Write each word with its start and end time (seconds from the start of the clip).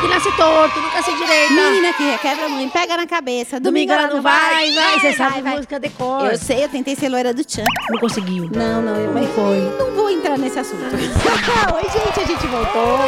que 0.00 0.08
nasce 0.08 0.30
torto, 0.36 0.80
nunca 0.80 1.02
se 1.02 1.12
direita. 1.12 1.52
Menina 1.52 1.92
que 1.92 2.18
quebra 2.18 2.48
muito, 2.48 2.72
pega 2.72 2.96
na 2.96 3.06
cabeça. 3.06 3.60
Domingo 3.60 3.92
ela 3.92 4.08
não 4.08 4.22
vai, 4.22 4.72
vai. 4.72 4.94
Você 5.00 5.08
vai, 5.08 5.14
sabe 5.14 5.42
vai. 5.42 5.54
música 5.56 5.78
decor. 5.78 6.32
Eu 6.32 6.38
sei, 6.38 6.64
eu 6.64 6.68
tentei 6.68 6.96
ser 6.96 7.08
loira 7.08 7.32
do 7.32 7.44
Tchan. 7.44 7.64
Não 7.90 8.00
conseguiu. 8.00 8.48
Não, 8.52 8.82
não, 8.82 8.96
eu 8.96 9.12
Como 9.12 9.26
foi? 9.28 9.60
não 9.78 9.92
vou 9.94 10.10
entrar 10.10 10.38
nesse 10.38 10.58
assunto. 10.58 10.82
Oi, 10.94 11.82
gente, 11.82 12.20
a 12.20 12.24
gente 12.26 12.46
voltou. 12.46 12.98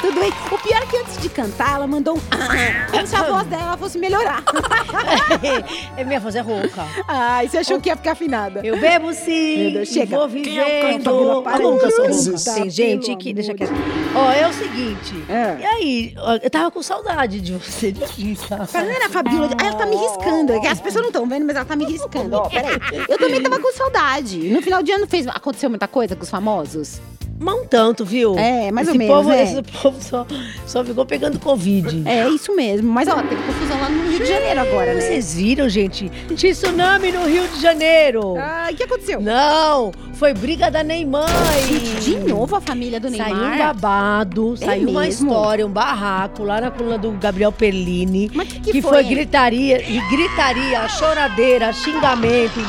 Tudo 0.00 0.20
bem? 0.20 0.32
O 0.50 0.58
pior 0.58 0.82
é 0.82 0.86
que 0.86 0.96
antes 0.96 1.18
de 1.18 1.28
cantar, 1.28 1.76
ela 1.76 1.86
mandou 1.86 2.16
um. 2.16 2.20
Como 2.90 3.06
se 3.06 3.16
a 3.16 3.22
voz 3.22 3.46
dela 3.46 3.76
fosse 3.76 3.98
melhorar. 3.98 4.42
é 5.96 6.04
minha 6.04 6.20
voz 6.20 6.34
é 6.34 6.40
rouca. 6.40 6.84
Ai, 7.06 7.48
você 7.48 7.58
achou 7.58 7.80
que 7.80 7.88
ia 7.88 7.96
ficar 7.96 8.12
afinada? 8.12 8.60
Eu 8.64 8.78
bebo 8.78 9.12
sim. 9.12 9.64
Meu 9.64 9.72
Deus, 9.72 9.88
chega. 9.88 10.16
vou 10.16 10.26
é 10.26 10.28
vivendo. 10.28 10.98
cantor? 10.98 11.42
Para 11.42 11.56
Ah, 11.56 11.58
nunca 11.58 11.90
sou 11.90 12.06
rouca. 12.06 12.54
Tem 12.54 12.70
gente 12.70 13.14
que. 13.16 13.32
Deixa 13.32 13.54
quieto. 13.54 13.72
Ó, 14.14 14.30
é 14.32 14.48
o 14.48 14.52
seguinte. 14.52 15.24
É. 15.28 15.75
Aí, 15.76 16.14
eu 16.42 16.50
tava 16.50 16.70
com 16.70 16.82
saudade 16.82 17.38
de 17.38 17.52
você 17.52 17.92
de 17.92 18.02
Rita. 18.04 18.66
Fernanda 18.66 19.04
é 19.04 19.08
Fabiola, 19.10 19.50
ah, 19.60 19.66
ela 19.66 19.76
tá 19.76 19.84
me 19.84 19.96
riscando. 19.96 20.52
É 20.52 20.68
as 20.68 20.80
pessoas 20.80 21.02
não 21.02 21.10
estão 21.10 21.28
vendo, 21.28 21.44
mas 21.44 21.54
ela 21.54 21.66
tá 21.66 21.76
me 21.76 21.84
riscando. 21.84 22.34
Ó, 22.34 22.48
peraí. 22.48 22.78
Eu 23.06 23.18
também 23.18 23.42
tava 23.42 23.60
com 23.60 23.70
saudade. 23.72 24.38
No 24.48 24.62
final 24.62 24.82
de 24.82 24.92
ano 24.92 25.06
fez, 25.06 25.26
aconteceu 25.26 25.68
muita 25.68 25.86
coisa 25.86 26.16
com 26.16 26.22
os 26.22 26.30
famosos? 26.30 26.98
Mas 27.38 27.54
um 27.54 27.64
tanto, 27.66 28.04
viu? 28.04 28.36
É, 28.38 28.70
mais 28.70 28.88
ou 28.88 28.92
esse 28.92 28.98
menos, 28.98 29.14
Povo, 29.16 29.28
né? 29.28 29.42
Esse 29.42 29.62
povo 29.62 29.96
só, 30.02 30.26
só 30.66 30.84
ficou 30.84 31.04
pegando 31.04 31.38
Covid. 31.38 32.02
É 32.08 32.28
isso 32.28 32.54
mesmo. 32.54 32.90
Mas 32.90 33.08
ó, 33.08 33.14
teve 33.22 33.42
confusão 33.42 33.80
lá 33.80 33.88
no 33.88 34.08
Rio 34.10 34.18
de 34.20 34.26
Janeiro 34.26 34.60
agora, 34.60 34.94
né? 34.94 35.00
Vocês 35.00 35.34
viram, 35.34 35.68
gente? 35.68 36.08
Tinha 36.34 36.52
tsunami 36.52 37.12
no 37.12 37.26
Rio 37.26 37.46
de 37.48 37.60
Janeiro. 37.60 38.36
Ah, 38.38 38.68
o 38.72 38.74
que 38.74 38.82
aconteceu? 38.84 39.20
Não, 39.20 39.92
foi 40.14 40.32
briga 40.34 40.70
da 40.70 40.82
Neymar. 40.82 41.26
De 42.02 42.16
novo 42.18 42.56
a 42.56 42.60
família 42.60 42.98
do 42.98 43.10
Neymar. 43.10 43.28
Saiu 43.30 43.44
um 43.54 43.58
babado, 43.58 44.54
É 44.54 44.64
saiu 44.66 44.88
uma 44.88 45.00
mesmo? 45.02 45.28
história, 45.28 45.66
um 45.66 45.70
barraco 45.70 46.42
lá 46.44 46.60
na 46.60 46.70
coluna 46.70 46.98
do 46.98 47.10
Gabriel 47.12 47.52
Perlini. 47.52 48.30
Mas 48.34 48.48
que 48.48 48.60
que 48.60 48.72
que 48.72 48.82
foi, 48.82 49.02
foi 49.02 49.04
gritaria, 49.04 49.78
gritaria, 50.10 50.88
choradeira, 50.88 51.72
xingamento. 51.72 52.60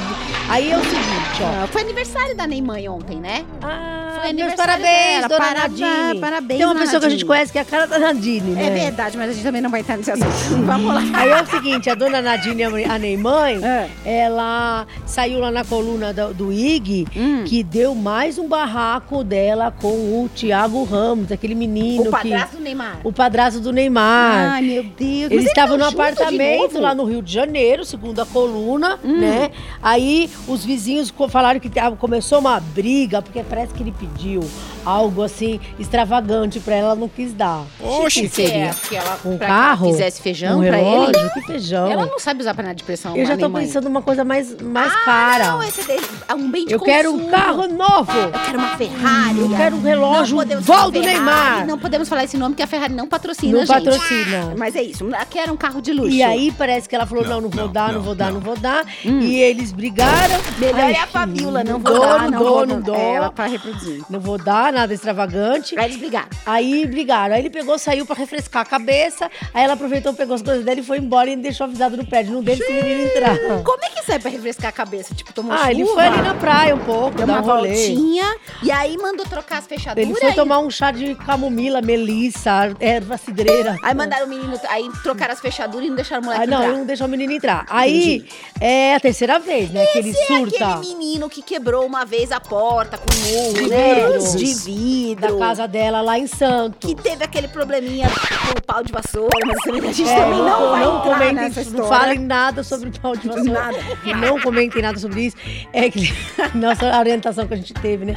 Aí 0.49 0.71
é 0.71 0.77
o 0.77 0.81
seguinte, 0.81 1.26
ó. 1.43 1.63
Ah, 1.63 1.67
Foi 1.71 1.81
aniversário 1.81 2.35
da 2.35 2.45
Neymar 2.47 2.79
ontem, 2.89 3.17
né? 3.17 3.45
Ah, 3.61 4.19
Foi 4.21 4.33
meus 4.33 4.51
aniversário 4.53 4.57
parabéns, 4.83 5.15
dela. 5.15 5.27
dona 5.27 5.39
Parabéns, 5.39 5.79
Nadine. 5.79 6.19
parabéns, 6.19 6.57
Tem 6.57 6.65
uma 6.67 6.75
pessoa 6.75 6.99
que 6.99 7.05
a 7.05 7.09
gente 7.09 7.19
Nadine. 7.19 7.27
conhece 7.27 7.51
que 7.51 7.57
é 7.57 7.61
a 7.61 7.65
cara 7.65 7.87
da 7.87 7.99
Nadine, 7.99 8.51
né? 8.51 8.65
É 8.65 8.69
verdade, 8.69 9.17
mas 9.17 9.29
a 9.29 9.33
gente 9.33 9.43
também 9.43 9.61
não 9.61 9.69
vai 9.69 9.79
entrar 9.81 9.97
nesse 9.97 10.11
assunto. 10.11 10.63
Vamos 10.65 10.93
lá. 10.93 11.01
Aí 11.13 11.29
é 11.29 11.41
o 11.41 11.45
seguinte, 11.45 11.89
a 11.89 11.95
dona 11.95 12.21
Nadine, 12.21 12.63
a 12.63 12.97
Neymar, 12.99 13.49
É. 13.63 13.89
ela 14.05 14.85
saiu 15.05 15.39
lá 15.39 15.51
na 15.51 15.63
coluna 15.63 16.13
do, 16.13 16.33
do 16.33 16.51
IG, 16.51 17.07
Hum. 17.15 17.43
que 17.45 17.63
deu 17.63 17.93
mais 17.95 18.37
um 18.37 18.47
barraco 18.47 19.23
dela 19.23 19.71
com 19.71 19.87
o 20.23 20.29
Thiago 20.33 20.83
Ramos, 20.83 21.31
aquele 21.31 21.55
menino 21.55 22.01
O 22.01 22.05
que... 22.05 22.11
padrasto 22.11 22.57
do 22.57 22.63
Neymar. 22.63 22.97
O 23.03 23.11
padrasto 23.13 23.59
do 23.59 23.71
Neymar. 23.71 24.53
Ai, 24.53 24.61
meu 24.61 24.83
Deus. 24.83 25.31
Eles 25.31 25.35
Mas 25.43 25.45
estavam 25.47 25.77
no 25.77 25.85
apartamento 25.85 26.79
lá 26.79 26.93
no 26.95 27.03
Rio 27.05 27.21
de 27.21 27.31
Janeiro, 27.33 27.85
segundo 27.85 28.19
a 28.21 28.25
coluna, 28.25 28.99
Hum. 29.03 29.19
né? 29.19 29.51
Aí 29.81 30.29
os 30.47 30.63
vizinhos 30.65 31.11
falaram 31.29 31.59
que 31.59 31.69
começou 31.97 32.39
uma 32.39 32.59
briga, 32.59 33.21
porque 33.21 33.43
parece 33.43 33.73
que 33.73 33.83
ele 33.83 33.91
pediu 33.91 34.41
algo 34.87 35.21
assim 35.23 35.59
extravagante 35.79 36.59
pra 36.59 36.75
ela, 36.75 36.87
ela 36.87 36.95
não 36.95 37.09
quis 37.09 37.33
dar. 37.33 37.63
Oxe, 37.79 38.21
que 38.21 38.29
seria? 38.29 38.71
que 38.87 38.95
ela 38.95 39.19
Um 39.25 39.37
pra 39.37 39.47
carro? 39.47 39.77
Que 39.79 39.83
ela 39.89 39.91
fizesse 39.97 40.21
feijão 40.21 40.59
um 40.61 40.67
pra 40.67 40.77
relógio? 40.77 41.19
ele. 41.19 41.29
Que 41.31 41.41
feijão. 41.41 41.91
Ela 41.91 42.05
não 42.05 42.19
sabe 42.19 42.41
usar 42.41 42.53
panela 42.53 42.73
de 42.75 42.83
pressão. 42.83 43.15
Eu 43.17 43.25
já 43.25 43.37
tô 43.37 43.49
pensando 43.49 43.85
numa 43.85 44.01
coisa 44.01 44.23
mais, 44.23 44.55
mais 44.61 44.91
ah, 44.93 44.99
cara. 45.05 45.51
Não, 45.51 45.63
esse 45.63 45.85
dele, 45.85 46.05
é 46.27 46.33
um 46.33 46.49
bem 46.49 46.65
de 46.65 46.73
eu 46.73 46.79
quero 46.79 47.09
um 47.11 47.17
consumo. 47.17 47.31
carro 47.31 47.67
novo. 47.67 48.11
Eu 48.11 48.31
quero 48.31 48.57
uma 48.59 48.77
Ferrari. 48.77 49.39
Eu 49.39 49.49
quero 49.49 49.75
um 49.75 49.81
relógio 49.81 50.37
Não 50.37 50.61
Ferrari, 50.61 50.99
Neymar. 50.99 51.67
Não 51.67 51.77
podemos 51.77 52.07
falar 52.07 52.23
esse 52.23 52.37
nome, 52.37 52.53
porque 52.53 52.63
a 52.63 52.67
Ferrari 52.67 52.93
não 52.93 53.07
patrocina, 53.07 53.51
Não 53.59 53.65
gente. 53.65 53.83
patrocina. 53.83 54.53
Mas 54.57 54.75
é 54.75 54.81
isso. 54.83 55.03
Eu 55.03 55.11
quero 55.29 55.53
um 55.53 55.57
carro 55.57 55.81
de 55.81 55.91
luxo. 55.91 56.09
E 56.11 56.23
aí 56.23 56.51
parece 56.51 56.87
que 56.87 56.95
ela 56.95 57.05
falou, 57.05 57.25
não, 57.25 57.41
não 57.41 57.49
vou 57.49 57.67
dar, 57.67 57.91
não, 57.91 58.01
vou 58.01 58.15
dar, 58.15 58.31
não 58.31 58.39
vou 58.39 58.57
dar. 58.57 58.85
E 59.03 59.39
eles 59.39 59.71
brigaram. 59.71 60.37
Melhor 60.57 60.79
Ai, 60.79 60.93
é 60.93 60.99
a 61.01 61.07
Fabiola, 61.07 61.63
não 61.63 61.79
vou 61.79 61.99
dar, 61.99 62.21
não 62.23 62.31
não 62.31 62.39
vou 62.39 62.65
não 62.65 62.75
dar. 62.79 62.85
dou. 62.85 62.95
É, 62.95 63.13
Ela 63.15 63.29
tá 63.29 63.45
reproduzindo. 63.45 64.05
Não 64.09 64.19
vou 64.19 64.37
dar 64.37 64.73
nada 64.77 64.93
extravagante. 64.93 65.77
Aí 65.77 65.85
eles 65.85 65.97
brigaram. 65.97 66.27
Aí 66.45 66.85
brigaram. 66.85 67.33
Aí 67.35 67.41
ele 67.41 67.49
pegou, 67.49 67.77
saiu 67.79 68.05
pra 68.05 68.15
refrescar 68.15 68.61
a 68.61 68.65
cabeça. 68.65 69.29
Aí 69.53 69.63
ela 69.63 69.73
aproveitou, 69.73 70.13
pegou 70.13 70.35
as 70.35 70.41
coisas 70.41 70.63
dele 70.63 70.81
e 70.81 70.83
foi 70.83 70.99
embora 70.99 71.29
e 71.29 71.35
deixou 71.35 71.65
avisado 71.65 71.97
no 71.97 72.05
prédio. 72.05 72.33
Não 72.33 72.43
deixa 72.43 72.63
esse 72.63 72.73
menino 72.73 73.01
entrar. 73.07 73.37
Como 73.63 73.83
é 73.83 73.89
que 73.89 74.03
sai 74.05 74.19
pra 74.19 74.29
refrescar 74.29 74.69
a 74.69 74.71
cabeça? 74.71 75.13
Tipo, 75.15 75.33
tomou 75.33 75.51
Ah, 75.53 75.57
chuva? 75.59 75.71
ele 75.71 75.85
foi 75.85 76.03
ali 76.05 76.21
na 76.21 76.33
praia 76.35 76.75
um 76.75 76.79
pouco, 76.79 77.17
Deu 77.17 77.25
uma 77.25 77.39
um 77.39 77.43
rolê. 77.43 77.69
voltinha. 77.73 78.35
E 78.63 78.71
aí 78.71 78.97
mandou 78.97 79.25
trocar 79.25 79.59
as 79.59 79.65
fechaduras. 79.67 80.09
Ele 80.09 80.17
foi 80.19 80.29
aí- 80.29 80.35
tomar 80.35 80.59
um 80.59 80.69
chá 80.69 80.91
de 80.91 81.15
camomila, 81.15 81.81
melissa, 81.81 82.75
erva 82.79 83.17
cidreira. 83.17 83.75
Aí 83.83 83.93
mandaram 83.95 84.25
o 84.25 84.29
menino, 84.29 84.59
aí 84.69 84.87
trocaram 85.03 85.33
as 85.33 85.39
fechaduras 85.39 85.85
e 85.85 85.89
não 85.89 85.95
deixaram 85.95 86.21
o 86.21 86.25
moleque 86.25 86.43
Ah, 86.43 86.47
não, 86.47 86.57
entrar. 86.57 86.69
ele 86.69 86.77
não 86.79 86.85
deixou 86.85 87.07
o 87.07 87.09
menino 87.09 87.31
entrar. 87.33 87.65
Aí 87.69 88.25
é 88.61 88.95
a 88.95 88.99
terceira 88.99 89.39
vez, 89.39 89.69
né? 89.71 89.85
que 89.87 89.97
ele 89.99 90.09
Esse 90.09 90.25
surta. 90.27 90.55
é 90.57 90.63
aquele 90.73 90.95
menino 90.95 91.29
que 91.29 91.41
quebrou 91.41 91.85
uma 91.85 92.03
vez 92.05 92.31
a 92.31 92.39
porta 92.39 92.97
com 92.97 93.05
murro, 93.27 93.67
né? 93.67 93.95
vidro. 94.09 94.37
De 94.37 94.45
vidro. 94.65 95.33
Da 95.33 95.45
casa 95.47 95.67
dela 95.67 96.01
lá 96.01 96.17
em 96.19 96.27
Santos. 96.27 96.79
Que 96.79 96.95
teve 96.95 97.23
aquele 97.23 97.47
probleminha 97.47 98.07
com 98.09 98.57
o 98.59 98.61
pau 98.61 98.83
de 98.83 98.91
vassoura, 98.91 99.29
mas 99.45 99.57
a 99.65 99.91
gente 99.91 100.09
É, 100.09 100.15
também 100.15 100.39
não, 100.39 100.69
vai 100.71 100.83
não 100.83 101.01
comentem, 101.01 101.33
nessa 101.35 101.61
não 101.63 101.67
história. 101.67 101.87
falem 101.89 102.19
nada 102.19 102.63
sobre 102.63 102.91
pau 102.99 103.15
de 103.15 103.27
vassoura. 103.27 103.51
Nada. 103.51 103.77
Não 104.17 104.39
comentem 104.39 104.81
nada 104.81 104.97
sobre 104.99 105.21
isso. 105.27 105.37
É 105.73 105.89
que 105.89 106.11
nossa 106.55 106.97
orientação 106.97 107.47
que 107.47 107.53
a 107.53 107.57
gente 107.57 107.73
teve, 107.73 108.05
né? 108.05 108.15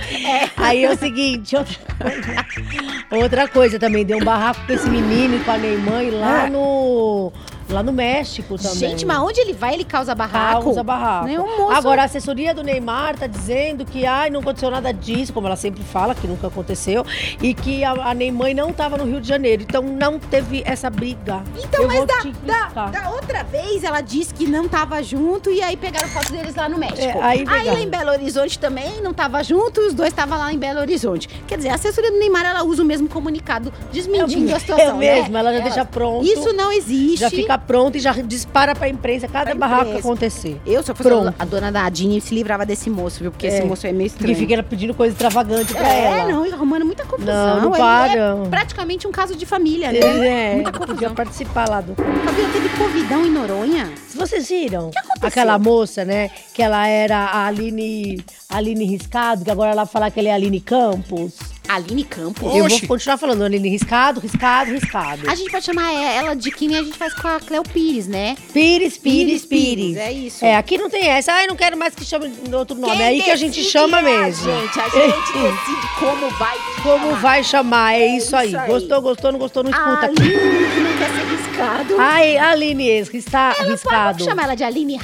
Aí 0.56 0.84
é 0.84 0.90
o 0.92 0.96
seguinte, 0.98 1.56
outra 1.56 1.76
coisa, 1.98 3.22
outra 3.22 3.48
coisa 3.48 3.78
também, 3.78 4.04
deu 4.04 4.18
um 4.18 4.24
barraco 4.24 4.60
com 4.66 4.72
esse 4.72 4.88
menino 4.88 5.36
e 5.36 5.40
com 5.40 5.50
a 5.50 5.58
Neymar 5.58 6.04
lá 6.12 6.46
É. 6.46 6.50
no 6.50 7.32
lá 7.72 7.82
no 7.82 7.92
México 7.92 8.56
também. 8.56 8.76
Gente, 8.76 9.06
mas 9.06 9.18
onde 9.18 9.40
ele 9.40 9.52
vai, 9.52 9.74
ele 9.74 9.84
causa 9.84 10.14
barraco. 10.14 10.64
Causa 10.64 10.82
barraco. 10.82 11.26
Né? 11.26 11.38
Um 11.38 11.58
moço... 11.58 11.72
Agora, 11.72 12.02
a 12.02 12.04
assessoria 12.04 12.54
do 12.54 12.62
Neymar 12.62 13.16
tá 13.16 13.26
dizendo 13.26 13.84
que 13.84 14.06
ai, 14.06 14.30
não 14.30 14.40
aconteceu 14.40 14.70
nada 14.70 14.92
disso, 14.92 15.32
como 15.32 15.46
ela 15.46 15.56
sempre 15.56 15.82
fala, 15.82 16.14
que 16.14 16.26
nunca 16.26 16.46
aconteceu, 16.46 17.04
e 17.42 17.54
que 17.54 17.84
a, 17.84 17.92
a 17.92 18.14
Neymar 18.14 18.54
não 18.54 18.70
estava 18.70 18.96
no 18.96 19.04
Rio 19.04 19.20
de 19.20 19.28
Janeiro. 19.28 19.62
Então 19.62 19.82
não 19.82 20.18
teve 20.18 20.62
essa 20.64 20.88
briga. 20.90 21.42
Então, 21.62 21.82
Eu 21.82 21.88
mas 21.88 22.06
da, 22.06 22.68
da, 22.72 22.86
da 22.90 23.10
outra 23.10 23.42
vez 23.42 23.84
ela 23.84 24.00
disse 24.00 24.32
que 24.34 24.46
não 24.46 24.68
tava 24.68 25.02
junto 25.02 25.50
e 25.50 25.62
aí 25.62 25.76
pegaram 25.76 26.08
foto 26.08 26.32
deles 26.32 26.54
lá 26.54 26.68
no 26.68 26.78
México. 26.78 27.18
É, 27.18 27.22
aí 27.22 27.44
aí 27.46 27.66
lá 27.66 27.80
em 27.80 27.88
Belo 27.88 28.10
Horizonte 28.10 28.58
também 28.58 29.00
não 29.02 29.12
tava 29.12 29.42
junto 29.42 29.80
os 29.80 29.94
dois 29.94 30.10
estavam 30.10 30.38
lá 30.38 30.52
em 30.52 30.58
Belo 30.58 30.80
Horizonte. 30.80 31.28
Quer 31.46 31.56
dizer, 31.56 31.70
a 31.70 31.74
assessoria 31.74 32.10
do 32.10 32.18
Neymar 32.18 32.44
ela 32.44 32.62
usa 32.62 32.82
o 32.82 32.86
mesmo 32.86 33.08
comunicado 33.08 33.72
desmentindo 33.92 34.50
É 34.50 34.54
a 34.54 34.60
situação. 34.60 34.96
mesmo, 34.96 35.32
né? 35.32 35.38
ela 35.40 35.52
já 35.52 35.60
deixa 35.60 35.84
pronto. 35.84 36.24
Isso 36.26 36.52
não 36.52 36.72
existe. 36.72 37.18
Já 37.20 37.30
fica 37.30 37.58
pronto 37.66 37.96
e 37.96 38.00
já 38.00 38.12
dispara 38.12 38.74
pra 38.74 38.88
imprensa 38.88 39.28
cada 39.28 39.46
Pra 39.50 39.54
barraco 39.54 39.82
que 39.84 39.88
imprensa. 39.90 40.08
acontecer. 40.08 40.60
Eu, 40.66 40.82
se 40.82 40.90
eu 40.90 40.94
fosse 40.94 41.08
Pronto. 41.08 41.34
a 41.38 41.44
dona 41.44 41.70
da 41.70 41.84
Adine, 41.84 42.20
se 42.20 42.34
livrava 42.34 42.64
desse 42.66 42.88
moço, 42.90 43.20
viu? 43.20 43.30
Porque 43.30 43.46
É. 43.46 43.50
esse 43.58 43.62
moço 43.66 43.86
é 43.86 43.92
meio 43.92 44.06
estranho. 44.08 44.34
fica 44.36 44.54
ela 44.54 44.62
pedindo 44.62 44.94
coisa 44.94 45.12
extravagante 45.12 45.72
pra 45.74 45.88
é, 45.88 46.04
ela. 46.20 46.32
não, 46.32 46.46
e 46.46 46.52
arrumando 46.52 46.84
muita 46.84 47.04
confusão. 47.04 47.34
Não, 47.56 47.60
não 47.62 47.68
Ele 47.70 47.78
para. 47.78 48.12
É 48.44 48.48
praticamente 48.48 49.06
um 49.06 49.12
caso 49.12 49.34
de 49.36 49.46
família, 49.46 49.92
né? 49.92 49.98
É, 49.98 50.54
muita 50.54 50.72
podia 50.72 51.10
participar 51.10 51.68
lá 51.68 51.80
do. 51.80 51.94
Fabiola, 51.94 52.52
teve 52.52 52.68
covidão 52.70 53.24
em 53.26 53.30
Noronha? 53.30 53.90
Vocês 54.14 54.48
viram 54.48 54.90
aconteceu? 54.94 55.28
aquela 55.28 55.58
moça, 55.58 56.04
né? 56.04 56.30
Que 56.52 56.62
ela 56.62 56.86
era 56.86 57.16
a 57.16 57.46
Aline, 57.46 58.24
Aline 58.48 58.84
Riscado, 58.84 59.44
que 59.44 59.50
agora 59.50 59.70
ela 59.70 59.86
fala 59.86 60.10
que 60.10 60.18
ela 60.20 60.28
é 60.28 60.32
a 60.32 60.34
Aline 60.34 60.60
Campos. 60.60 61.34
Aline 61.74 62.04
Campos. 62.04 62.54
Eu 62.54 62.68
vou 62.68 62.80
continuar 62.88 63.16
falando 63.16 63.44
Aline 63.44 63.68
Riscado, 63.68 64.18
Riscado, 64.20 64.72
Riscado. 64.72 65.28
A 65.30 65.34
gente 65.34 65.50
pode 65.50 65.64
chamar 65.64 65.92
ela 65.92 66.34
de 66.34 66.50
Kim 66.50 66.72
e 66.72 66.76
a 66.76 66.82
gente 66.82 66.98
faz 66.98 67.14
com 67.14 67.28
a 67.28 67.38
Cleo 67.38 67.62
Pires, 67.62 68.08
né? 68.08 68.36
Pires, 68.52 68.98
Pires, 68.98 69.44
Pires, 69.44 69.46
Pires. 69.46 69.96
é 69.96 70.12
isso. 70.12 70.44
É, 70.44 70.56
aqui 70.56 70.76
não 70.76 70.90
tem 70.90 71.06
essa. 71.08 71.32
Ai, 71.32 71.46
não 71.46 71.54
quero 71.56 71.76
mais 71.76 71.94
que 71.94 72.04
chame 72.04 72.28
de 72.28 72.54
outro 72.54 72.76
nome. 72.76 72.92
Quem 72.92 73.02
é 73.02 73.06
aí 73.08 73.22
que 73.22 73.30
a 73.30 73.36
gente 73.36 73.54
decide 73.54 73.70
chama 73.70 73.98
é 73.98 74.00
a 74.00 74.02
mesmo. 74.22 74.44
gente, 74.52 74.80
a 74.80 74.88
gente 74.88 75.32
decide 75.32 75.86
como 75.98 76.30
vai 76.30 76.56
Como 76.82 76.98
chamar. 77.06 77.20
vai 77.20 77.44
chamar? 77.44 77.94
É, 77.94 78.16
isso, 78.16 78.26
isso 78.26 78.36
aí. 78.36 78.56
aí. 78.56 78.66
Gostou, 78.66 79.00
gostou, 79.02 79.32
não 79.32 79.38
gostou, 79.38 79.62
não 79.62 79.70
escuta. 79.70 80.06
Aline, 80.06 80.16
que 80.16 80.80
não 80.80 80.98
quer 80.98 81.10
ser 81.10 81.36
riscado. 81.36 81.94
Ai, 81.98 82.36
Aline, 82.36 82.88
está 83.14 83.54
ela 83.58 83.70
riscado. 83.70 84.18
Vamos 84.18 84.24
chamar 84.24 84.42
ela 84.44 84.54
de 84.56 84.64
Aline 84.64 84.96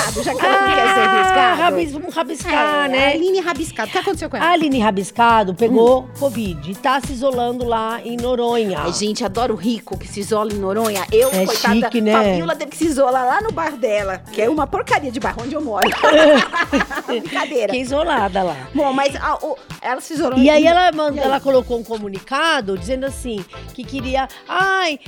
Rabiscado, 0.00 0.22
já 0.22 0.34
que 0.34 0.44
ela 0.46 0.60
não 0.60 0.74
quer 0.74 0.94
ser 0.94 1.00
Ah, 1.00 1.22
riscado. 1.22 1.62
rabis, 1.62 1.92
vamos 1.92 2.14
rabiscar, 2.14 2.84
É, 2.86 2.88
né? 2.88 3.12
Aline 3.14 3.40
Rabiscado. 3.40 3.88
O 3.88 3.92
que 3.92 3.98
aconteceu 3.98 4.30
com 4.30 4.36
A 4.36 4.40
ela? 4.40 4.50
Aline 4.52 4.78
Rabiscado 4.80 5.54
pegou 5.54 6.08
Covid 6.18 6.70
e 6.70 6.74
tá 6.74 7.00
se 7.00 7.12
isolando 7.12 7.64
lá 7.64 8.00
em 8.04 8.16
Noronha. 8.16 8.80
Ai, 8.80 8.92
gente, 8.92 9.24
adoro 9.24 9.54
rico 9.54 9.98
que 9.98 10.06
se 10.08 10.20
isola 10.20 10.52
em 10.52 10.56
Noronha. 10.56 11.04
Eu, 11.12 11.28
É 11.32 11.44
coitada, 11.46 11.74
chique, 11.74 12.00
né? 12.00 12.12
Fabiola 12.12 12.56
teve 12.56 12.70
que 12.70 12.76
se 12.76 12.86
isolar 12.86 13.24
lá 13.26 13.40
no 13.40 13.52
bairro 13.52 13.76
dela, 13.76 14.18
que 14.32 14.40
é 14.40 14.48
uma 14.48 14.66
porcaria 14.66 15.10
de 15.10 15.20
bairro 15.20 15.42
onde 15.44 15.54
eu 15.54 15.60
moro. 15.60 15.88
Brincadeira. 17.06 17.66
Fiquei 17.68 17.80
isolada 17.80 18.42
lá. 18.42 18.56
Bom, 18.74 18.92
mas 18.92 19.14
a- 19.16 19.38
o- 19.42 19.56
ela 19.80 20.00
se 20.00 20.14
isolou. 20.14 20.38
E 20.38 20.48
aí 20.50 20.64
em- 20.64 20.66
ela, 20.66 20.90
manda, 20.92 21.16
E 21.16 21.20
aí? 21.20 21.24
ela 21.26 21.40
colocou 21.40 21.78
um 21.78 21.84
comunicado 21.84 22.76
dizendo 22.78 23.06
assim, 23.06 23.44
que 23.74 23.84
queria, 23.84 24.28
ai, 24.48 24.98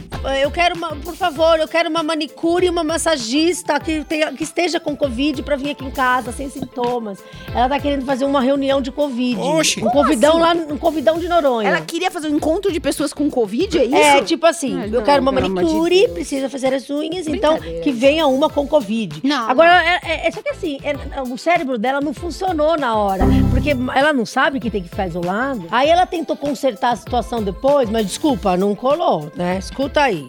eu 0.41 0.51
quero 0.51 0.77
uma, 0.77 0.91
por 0.97 1.15
favor, 1.15 1.59
eu 1.59 1.69
quero 1.69 1.89
uma 1.89 2.03
manicure 2.03 2.67
e 2.67 2.71
uma 2.71 2.85
massagista 2.85 3.79
que, 3.81 4.05
tenha, 4.05 4.33
que 4.33 4.45
esteja 4.45 4.81
com 4.83 4.97
Covid 4.97 5.43
pra 5.43 5.57
vir 5.57 5.71
aqui 5.71 5.85
em 5.85 5.91
casa, 5.91 6.33
sem 6.33 6.49
sintomas. 6.51 7.19
Ela 7.55 7.69
tá 7.69 7.79
querendo 7.81 8.05
fazer 8.05 8.25
uma 8.25 8.41
reunião 8.41 8.81
de 8.83 8.91
Covid. 8.93 9.41
Oxe. 9.41 9.85
Um 9.85 9.89
convidão 9.91 10.39
lá, 10.39 10.53
um 10.53 10.77
convidão 10.77 11.19
de 11.19 11.29
Noronha. 11.29 11.69
Ela 11.69 11.81
queria 11.81 12.11
fazer 12.11 12.29
um 12.29 12.37
encontro 12.37 12.73
de 12.73 12.81
pessoas 12.81 13.13
com 13.13 13.31
Covid, 13.31 13.79
é 13.79 13.85
isso? 13.85 13.95
É, 13.97 14.23
tipo 14.23 14.45
assim, 14.47 14.81
eu 14.85 14.91
não, 14.91 15.03
quero 15.03 15.23
uma 15.23 15.33
de 15.33 15.49
manicure, 15.49 16.01
Deus. 16.01 16.13
precisa 16.13 16.49
fazer 16.49 16.75
as 16.75 16.89
unhas, 16.91 17.27
então 17.27 17.59
que 17.83 17.93
venha 17.93 18.27
uma 18.27 18.51
com 18.51 18.67
Covid. 18.67 19.21
Não, 19.25 19.49
Agora, 19.49 19.83
é, 19.83 20.01
é- 20.05 20.27
é 20.29 20.31
só 20.31 20.43
que 20.43 20.51
assim, 20.51 20.79
é- 20.83 21.23
o 21.23 21.39
cérebro 21.39 21.79
dela 21.79 22.01
não 22.01 22.13
funcionou 22.13 22.77
na 22.77 22.95
hora, 22.97 23.25
porque 23.51 23.71
ela 23.95 24.13
não 24.13 24.27
sabe 24.27 24.61
que 24.61 24.71
tem 24.71 24.83
que 24.83 24.89
ficar 24.89 25.07
isolado. 25.07 25.65
Aí 25.71 25.89
ela 25.89 26.07
tentou 26.07 26.37
consertar 26.37 26.93
a 26.93 26.97
situação 26.97 27.43
depois, 27.43 27.89
mas 27.89 28.07
desculpa, 28.07 28.57
não 28.57 28.75
colou, 28.75 29.31
né? 29.37 29.59
Escuta 29.59 30.01
aí. 30.03 30.27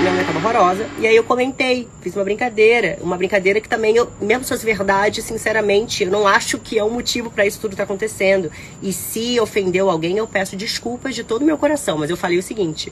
Minha 0.00 0.12
mãe 0.12 0.24
tava 0.24 0.38
horrorosa. 0.38 0.88
E 0.98 1.06
aí 1.06 1.14
eu 1.14 1.22
comentei, 1.22 1.86
fiz 2.00 2.16
uma 2.16 2.24
brincadeira. 2.24 2.98
Uma 3.02 3.18
brincadeira 3.18 3.60
que 3.60 3.68
também, 3.68 3.94
eu, 3.94 4.10
mesmo 4.20 4.44
se 4.44 4.50
fosse 4.50 4.64
verdade, 4.64 5.20
sinceramente, 5.20 6.04
eu 6.04 6.10
não 6.10 6.26
acho 6.26 6.58
que 6.58 6.78
é 6.78 6.84
um 6.84 6.90
motivo 6.90 7.30
pra 7.30 7.44
isso 7.44 7.60
tudo 7.60 7.76
tá 7.76 7.82
acontecendo. 7.82 8.50
E 8.82 8.92
se 8.94 9.38
ofendeu 9.38 9.90
alguém, 9.90 10.16
eu 10.16 10.26
peço 10.26 10.56
desculpas 10.56 11.14
de 11.14 11.22
todo 11.22 11.42
o 11.42 11.44
meu 11.44 11.58
coração. 11.58 11.98
Mas 11.98 12.08
eu 12.08 12.16
falei 12.16 12.38
o 12.38 12.42
seguinte: 12.42 12.90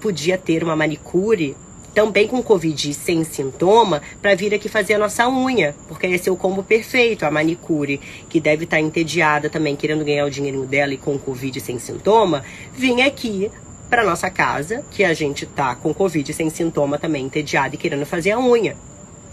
podia 0.00 0.36
ter 0.36 0.62
uma 0.62 0.76
manicure. 0.76 1.56
Também 1.94 2.28
com 2.28 2.40
Covid 2.40 2.94
sem 2.94 3.24
sintoma, 3.24 4.02
pra 4.22 4.34
vir 4.36 4.54
aqui 4.54 4.68
fazer 4.68 4.94
a 4.94 4.98
nossa 4.98 5.28
unha. 5.28 5.74
Porque 5.88 6.06
esse 6.06 6.28
é 6.28 6.32
o 6.32 6.36
combo 6.36 6.62
perfeito. 6.62 7.24
A 7.24 7.30
manicure, 7.30 7.98
que 8.28 8.38
deve 8.38 8.64
estar 8.64 8.78
entediada 8.78 9.50
também, 9.50 9.74
querendo 9.74 10.04
ganhar 10.04 10.26
o 10.26 10.30
dinheirinho 10.30 10.66
dela 10.66 10.92
e 10.92 10.98
com 10.98 11.18
Covid 11.18 11.58
sem 11.60 11.78
sintoma, 11.78 12.44
vinha 12.72 13.06
aqui 13.06 13.50
para 13.88 14.04
nossa 14.04 14.30
casa, 14.30 14.84
que 14.90 15.04
a 15.04 15.14
gente 15.14 15.46
tá 15.46 15.74
com 15.74 15.94
Covid 15.94 16.32
sem 16.32 16.50
sintoma 16.50 16.98
também, 16.98 17.24
entediado 17.24 17.74
e 17.74 17.78
querendo 17.78 18.04
fazer 18.04 18.32
a 18.32 18.38
unha. 18.38 18.76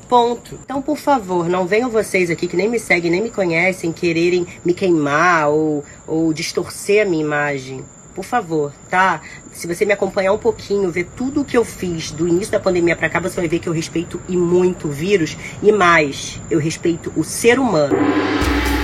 Ponto. 0.08 0.60
Então, 0.64 0.82
por 0.82 0.98
favor, 0.98 1.50
não 1.50 1.66
venham 1.66 1.90
vocês 1.90 2.30
aqui 2.30 2.48
que 2.48 2.56
nem 2.56 2.70
me 2.70 2.80
seguem, 2.80 3.10
nem 3.10 3.22
me 3.22 3.32
conhecem, 3.32 3.92
quererem 3.92 4.46
me 4.64 4.74
queimar 4.74 5.50
ou, 5.50 5.84
ou 6.08 6.32
distorcer 6.32 7.06
a 7.06 7.10
minha 7.10 7.24
imagem. 7.24 7.84
Por 8.14 8.24
favor, 8.24 8.72
tá? 8.90 9.22
Se 9.52 9.68
você 9.68 9.84
me 9.84 9.92
acompanhar 9.92 10.32
um 10.32 10.38
pouquinho, 10.38 10.90
ver 10.90 11.06
tudo 11.18 11.42
o 11.42 11.46
que 11.46 11.58
eu 11.58 11.66
fiz 11.66 12.12
do 12.12 12.28
início 12.28 12.52
da 12.52 12.60
pandemia 12.60 12.96
pra 12.96 13.10
cá, 13.10 13.20
você 13.20 13.36
vai 13.36 13.48
ver 13.48 13.60
que 13.60 13.68
eu 13.68 13.74
respeito 13.74 14.22
e 14.30 14.38
muito 14.38 14.88
o 14.88 14.92
vírus. 14.92 15.36
E 15.62 15.72
mais, 15.72 16.40
eu 16.50 16.60
respeito 16.60 17.12
o 17.18 17.24
ser 17.24 17.60
humano. 17.60 17.98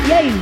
E 0.08 0.12
aí, 0.12 0.34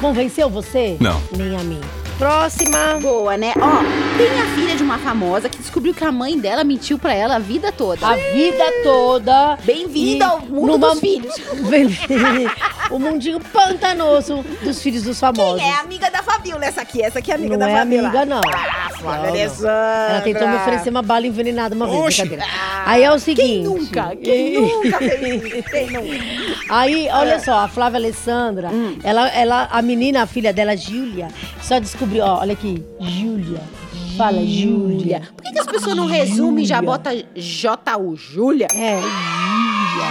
convenceu 0.00 0.48
você? 0.48 0.96
Não. 1.00 1.20
Nem 1.36 1.56
a 1.56 1.64
mim. 1.64 1.80
Próxima. 2.18 2.98
Boa, 3.00 3.36
né? 3.36 3.52
Ó, 3.60 4.16
tem 4.16 4.40
a 4.40 4.46
filha 4.54 4.74
de 4.74 4.82
uma 4.82 4.96
famosa 4.98 5.50
que 5.50 5.58
descobriu 5.58 5.92
que 5.92 6.02
a 6.02 6.10
mãe 6.10 6.38
dela 6.38 6.64
mentiu 6.64 6.98
pra 6.98 7.12
ela 7.12 7.36
a 7.36 7.38
vida 7.38 7.70
toda. 7.70 8.06
A 8.06 8.14
vida 8.16 8.64
toda. 8.82 9.58
Bem-vinda 9.64 10.26
ao 10.26 10.40
mundo 10.40 10.66
numa- 10.72 10.90
dos 10.92 11.00
filhos. 11.00 11.34
o 12.90 12.98
mundinho 12.98 13.38
pantanoso 13.40 14.42
dos 14.62 14.80
filhos 14.80 15.02
dos 15.02 15.20
famosos. 15.20 15.60
Quem 15.60 15.70
é 15.70 15.74
amiga 15.80 16.10
da 16.10 16.22
Fabiola 16.22 16.64
essa 16.64 16.80
aqui? 16.80 17.02
Essa 17.02 17.18
aqui 17.18 17.30
é 17.30 17.34
amiga 17.34 17.58
Não 17.58 17.66
da 17.66 17.72
é 17.72 17.76
Fabiola. 17.80 18.08
amiga, 18.08 18.24
não. 18.24 18.40
Ah, 18.46 18.88
Flávia 18.98 19.16
Não, 19.18 19.22
não. 19.22 19.28
Alessandra. 19.28 20.06
Ela 20.10 20.20
tentou 20.22 20.48
me 20.48 20.56
oferecer 20.56 20.88
uma 20.90 21.02
bala 21.02 21.26
envenenada 21.26 21.74
uma 21.74 21.86
vez, 21.86 22.00
Oxe. 22.00 22.20
brincadeira. 22.22 22.50
Aí 22.86 23.02
é 23.04 23.12
o 23.12 23.18
seguinte. 23.18 23.46
Quem 23.46 23.62
nunca? 23.64 24.16
Quem 24.16 24.52
nunca 24.62 24.98
fez 24.98 25.44
isso? 25.44 25.62
Quem 25.70 25.90
nunca? 25.90 26.64
Aí, 26.70 27.08
olha 27.12 27.38
só, 27.40 27.58
a 27.58 27.68
Flávia 27.68 27.98
Alessandra, 27.98 28.68
Hum. 28.70 28.96
ela, 29.04 29.28
ela, 29.28 29.68
a 29.70 29.82
menina, 29.82 30.22
a 30.22 30.26
filha 30.26 30.52
dela, 30.52 30.74
Júlia, 30.76 31.28
só 31.60 31.78
descobriu, 31.78 32.05
ó, 32.20 32.40
olha 32.40 32.52
aqui, 32.52 32.82
Júlia. 33.00 33.60
Fala, 34.16 34.44
Júlia. 34.44 35.22
Por 35.36 35.42
que, 35.44 35.52
que 35.52 35.58
as 35.58 35.66
pessoas 35.66 35.96
não 35.96 36.06
resumem 36.06 36.64
e 36.64 36.66
já 36.66 36.80
bota 36.80 37.10
J-U? 37.34 38.16
Júlia? 38.16 38.66
É, 38.72 39.00
Júlia. 39.00 40.10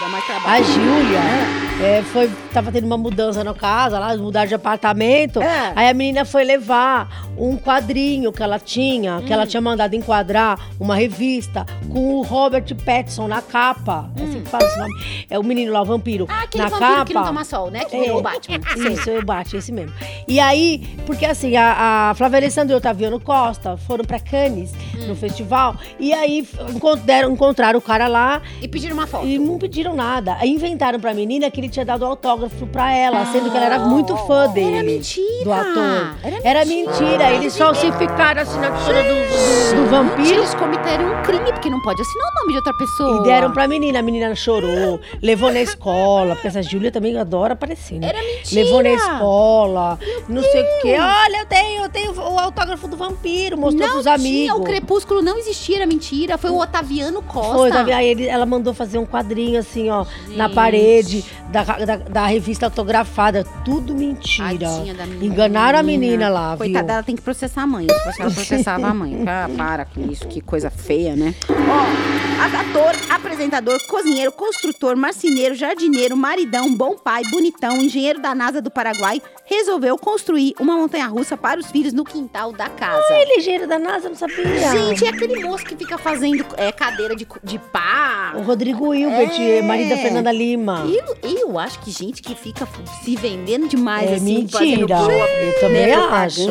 Dá 0.00 0.08
mais 0.08 0.24
A 0.24 0.26
trabalho. 0.26 0.64
Júlia 0.64 1.71
é, 1.80 2.02
foi, 2.02 2.30
tava 2.52 2.70
tendo 2.70 2.84
uma 2.86 2.96
mudança 2.98 3.42
na 3.42 3.52
casa, 3.54 3.98
lá, 3.98 4.16
mudaram 4.16 4.46
de 4.46 4.54
apartamento. 4.54 5.40
É. 5.42 5.72
Aí 5.74 5.88
a 5.88 5.94
menina 5.94 6.24
foi 6.24 6.44
levar 6.44 7.26
um 7.36 7.56
quadrinho 7.56 8.30
que 8.32 8.42
ela 8.42 8.58
tinha, 8.58 9.20
que 9.22 9.30
Hum. 9.30 9.34
ela 9.34 9.46
tinha 9.46 9.60
mandado 9.60 9.94
enquadrar 9.94 10.58
uma 10.78 10.94
revista 10.94 11.66
com 11.90 12.16
o 12.16 12.22
Robert 12.22 12.64
Pattinson 12.84 13.26
na 13.26 13.42
capa. 13.42 14.10
É 14.16 14.22
assim 14.22 14.42
que 14.42 14.48
fala 14.48 14.64
esse 14.64 14.78
nome. 14.78 14.92
É 15.30 15.38
o 15.38 15.42
menino 15.42 15.72
lá, 15.72 15.82
o 15.82 15.84
vampiro. 15.84 16.24
Hum. 16.24 16.28
Ah, 16.30 16.42
aquele 16.44 16.62
na 16.64 16.68
vampiro 16.68 16.90
capa. 16.92 17.04
que 17.06 17.14
não 17.14 17.24
toma 17.24 17.44
sol, 17.44 17.70
né? 17.70 17.84
Que 17.84 17.98
virou 17.98 18.18
o 18.18 18.22
Batman. 18.22 18.60
Isso, 18.92 19.10
eu 19.10 19.24
bate, 19.24 19.56
esse 19.56 19.72
mesmo. 19.72 19.92
E 20.28 20.38
aí, 20.38 20.86
porque 21.06 21.24
assim, 21.24 21.56
a, 21.56 22.10
a 22.10 22.14
Flávia 22.14 22.38
Alessandra 22.38 22.72
e 22.72 22.74
o 22.74 22.78
Otaviano 22.78 23.18
Costa 23.18 23.76
foram 23.76 24.04
pra 24.04 24.20
Cannes, 24.20 24.72
Hum. 24.96 25.08
no 25.08 25.16
festival, 25.16 25.74
e 25.98 26.12
aí 26.12 26.40
f- 26.42 26.56
encont- 26.70 27.00
deram- 27.02 27.32
encontraram 27.32 27.78
o 27.78 27.82
cara 27.82 28.06
lá 28.08 28.40
E 28.60 28.68
pediram 28.68 28.94
uma 28.94 29.06
foto. 29.06 29.26
e 29.26 29.38
não 29.38 29.58
pediram 29.58 29.96
nada. 29.96 30.36
Aí 30.38 30.50
inventaram 30.50 31.00
pra 31.00 31.12
menina 31.14 31.50
que 31.50 31.61
ele 31.62 31.72
tinha 31.72 31.84
dado 31.84 32.04
autógrafo 32.04 32.66
pra 32.66 32.92
ela, 32.92 33.24
sendo 33.26 33.50
que 33.50 33.56
ela 33.56 33.66
era 33.66 33.78
muito 33.78 34.16
fã 34.16 34.48
dele. 34.50 34.74
Era 34.76 34.82
mentira. 34.84 35.44
Do 35.44 35.52
ator. 35.52 36.16
Era 36.22 36.40
Era 36.44 36.64
mentira. 36.64 37.32
Eles 37.32 37.56
falsificaram 37.56 38.40
a 38.40 38.42
assinatura 38.42 39.02
do, 39.02 39.76
do, 39.76 39.84
do 39.84 39.90
vampiro. 39.90 40.38
Eles 40.38 40.54
cometeram 40.54 41.04
um 41.18 41.22
crime, 41.22 41.52
porque 41.52 41.70
não 41.70 41.80
pode 41.82 42.00
assinar 42.02 42.26
o 42.30 42.34
nome 42.40 42.52
de 42.52 42.56
outra 42.58 42.72
pessoa. 42.76 43.20
E 43.20 43.24
deram 43.24 43.52
pra 43.52 43.68
menina. 43.68 43.98
A 43.98 44.02
menina 44.02 44.34
chorou, 44.34 45.00
levou 45.22 45.52
na 45.52 45.60
escola, 45.60 46.34
porque 46.34 46.48
essa 46.48 46.62
Júlia 46.62 46.90
também 46.90 47.16
adora 47.16 47.52
aparecer, 47.54 47.98
né? 47.98 48.08
Era 48.08 48.18
mentira. 48.22 48.62
Levou 48.64 48.82
na 48.82 48.90
escola, 48.90 49.98
não 50.28 50.42
sei 50.42 50.62
o 50.62 50.80
quê. 50.82 50.96
Olha, 50.98 51.36
eu 51.40 51.46
tenho, 51.46 51.82
eu 51.84 51.88
tenho 51.88 52.12
o 52.12 52.38
autógrafo 52.38 52.88
do 52.88 52.96
vampiro, 52.96 53.56
mostrou 53.56 53.86
não 53.86 53.92
pros 53.94 54.04
tinha, 54.04 54.14
amigos. 54.14 54.58
o 54.60 54.62
crepúsculo 54.64 55.22
não 55.22 55.38
existia, 55.38 55.76
era 55.76 55.86
mentira. 55.86 56.36
Foi 56.38 56.50
o 56.50 56.58
Otaviano 56.58 57.22
Costa. 57.22 57.52
Foi, 57.54 57.70
vendo? 57.70 57.90
Aí 57.92 58.08
ele- 58.08 58.26
ela 58.26 58.46
mandou 58.46 58.74
fazer 58.74 58.98
um 58.98 59.06
quadrinho 59.06 59.58
assim, 59.58 59.90
ó, 59.90 60.04
na 60.28 60.46
Gente. 60.46 60.54
parede 60.54 61.24
da, 61.52 61.62
da, 61.62 61.96
da 61.96 62.26
revista 62.26 62.66
autografada. 62.66 63.44
Tudo 63.64 63.94
mentira. 63.94 64.48
Tadinha 64.58 64.94
da 64.94 65.06
menina. 65.06 65.32
Enganaram 65.32 65.78
a 65.78 65.82
menina 65.82 66.28
lá, 66.28 66.56
Coitada, 66.56 66.86
viu? 66.86 66.94
ela 66.94 67.02
tem 67.02 67.14
que 67.14 67.22
processar 67.22 67.62
a 67.62 67.66
mãe. 67.66 67.86
Ela 68.18 68.30
processava 68.30 68.88
a 68.88 68.94
mãe. 68.94 69.22
Ah, 69.32 69.48
para 69.56 69.84
com 69.84 70.00
isso, 70.10 70.26
que 70.26 70.40
coisa 70.40 70.70
feia, 70.70 71.14
né? 71.16 71.34
Ó, 71.48 72.21
ator, 72.46 72.92
apresentador, 73.08 73.78
cozinheiro, 73.86 74.32
construtor, 74.32 74.96
marceneiro, 74.96 75.54
jardineiro, 75.54 76.16
maridão, 76.16 76.74
bom 76.74 76.96
pai, 76.96 77.22
bonitão, 77.30 77.76
engenheiro 77.76 78.20
da 78.20 78.34
NASA 78.34 78.60
do 78.60 78.70
Paraguai, 78.70 79.22
resolveu 79.44 79.96
construir 79.96 80.54
uma 80.58 80.76
montanha-russa 80.76 81.36
para 81.36 81.60
os 81.60 81.70
filhos 81.70 81.92
no 81.92 82.04
quintal 82.04 82.52
da 82.52 82.68
casa. 82.68 83.14
Ele 83.14 83.32
é 83.32 83.36
ligeiro 83.36 83.68
da 83.68 83.78
NASA, 83.78 84.08
não 84.08 84.16
sabia. 84.16 84.70
Gente, 84.72 85.04
é 85.04 85.08
aquele 85.08 85.44
moço 85.44 85.64
que 85.64 85.76
fica 85.76 85.96
fazendo 85.96 86.44
é, 86.56 86.72
cadeira 86.72 87.14
de, 87.14 87.26
de 87.44 87.58
pá. 87.58 88.32
O 88.34 88.42
Rodrigo 88.42 88.92
Hilbert, 88.92 89.40
É. 89.40 89.62
marido 89.62 89.90
da 89.90 89.96
Fernanda 89.98 90.32
Lima. 90.32 90.84
Eu, 90.86 91.30
eu 91.30 91.58
acho 91.58 91.78
que 91.80 91.90
gente 91.90 92.22
que 92.22 92.34
fica 92.34 92.66
se 93.04 93.14
vendendo 93.14 93.68
demais, 93.68 94.10
É 94.10 94.14
assim, 94.14 94.24
mentira. 94.38 94.96
fazendo 94.98 95.12
Eu 95.12 95.60
também 95.60 95.86
né, 95.86 95.94
acho. 95.94 96.48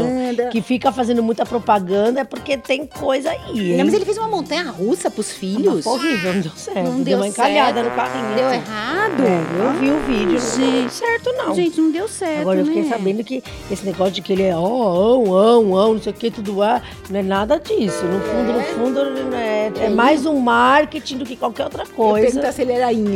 Que 0.51 0.61
fica 0.61 0.91
fazendo 0.91 1.21
muita 1.21 1.45
propaganda 1.45 2.21
é 2.21 2.23
porque 2.23 2.57
tem 2.57 2.85
coisa 2.85 3.29
aí? 3.31 3.75
Não, 3.77 3.85
mas 3.85 3.93
ele 3.93 4.05
fez 4.05 4.17
uma 4.17 4.27
montanha 4.27 4.63
russa 4.69 5.09
pros 5.11 5.31
filhos. 5.31 5.80
Foi 5.83 5.93
horrível, 5.93 6.33
não 6.33 6.41
deu 6.41 6.51
certo. 6.55 6.83
Não 6.83 6.95
deu 6.95 7.03
deu 7.03 7.17
uma 7.17 7.27
encalhada 7.27 7.81
certo. 7.81 7.89
no 7.89 7.95
carrinho. 7.95 8.35
Deu 8.35 8.47
assim. 8.47 8.57
errado. 8.57 9.23
É, 9.23 9.65
eu 9.65 9.73
vi 9.79 9.89
o 9.91 9.99
vídeo, 10.05 10.39
não 10.59 10.81
deu 10.81 10.89
certo 10.89 11.33
não. 11.33 11.55
Gente, 11.55 11.81
não 11.81 11.91
deu 11.91 12.07
certo, 12.07 12.41
Agora 12.41 12.59
eu 12.59 12.65
fiquei 12.65 12.83
né? 12.83 12.89
sabendo 12.89 13.23
que 13.23 13.43
esse 13.69 13.85
negócio 13.85 14.13
de 14.13 14.21
que 14.21 14.33
ele 14.33 14.43
é 14.43 14.55
ó, 14.55 14.59
ão, 14.59 15.33
ão, 15.33 15.75
ão, 15.75 15.93
não 15.93 16.01
sei 16.01 16.11
o 16.11 16.15
que, 16.15 16.31
tudo 16.31 16.63
é, 16.63 16.81
não 17.09 17.19
é 17.19 17.23
nada 17.23 17.59
disso. 17.59 18.05
No 18.05 18.19
fundo, 18.21 18.53
no 18.53 18.61
fundo, 18.63 19.35
é, 19.35 19.71
é 19.85 19.89
mais 19.89 20.25
um 20.25 20.37
marketing 20.39 21.17
do 21.17 21.25
que 21.25 21.35
qualquer 21.35 21.65
outra 21.65 21.83
Eu 21.83 21.87
coisa. 21.89 22.27
perguntar 22.27 22.51
se 22.51 22.61
ele 22.61 22.73
era 22.73 22.91
inho. 22.91 23.15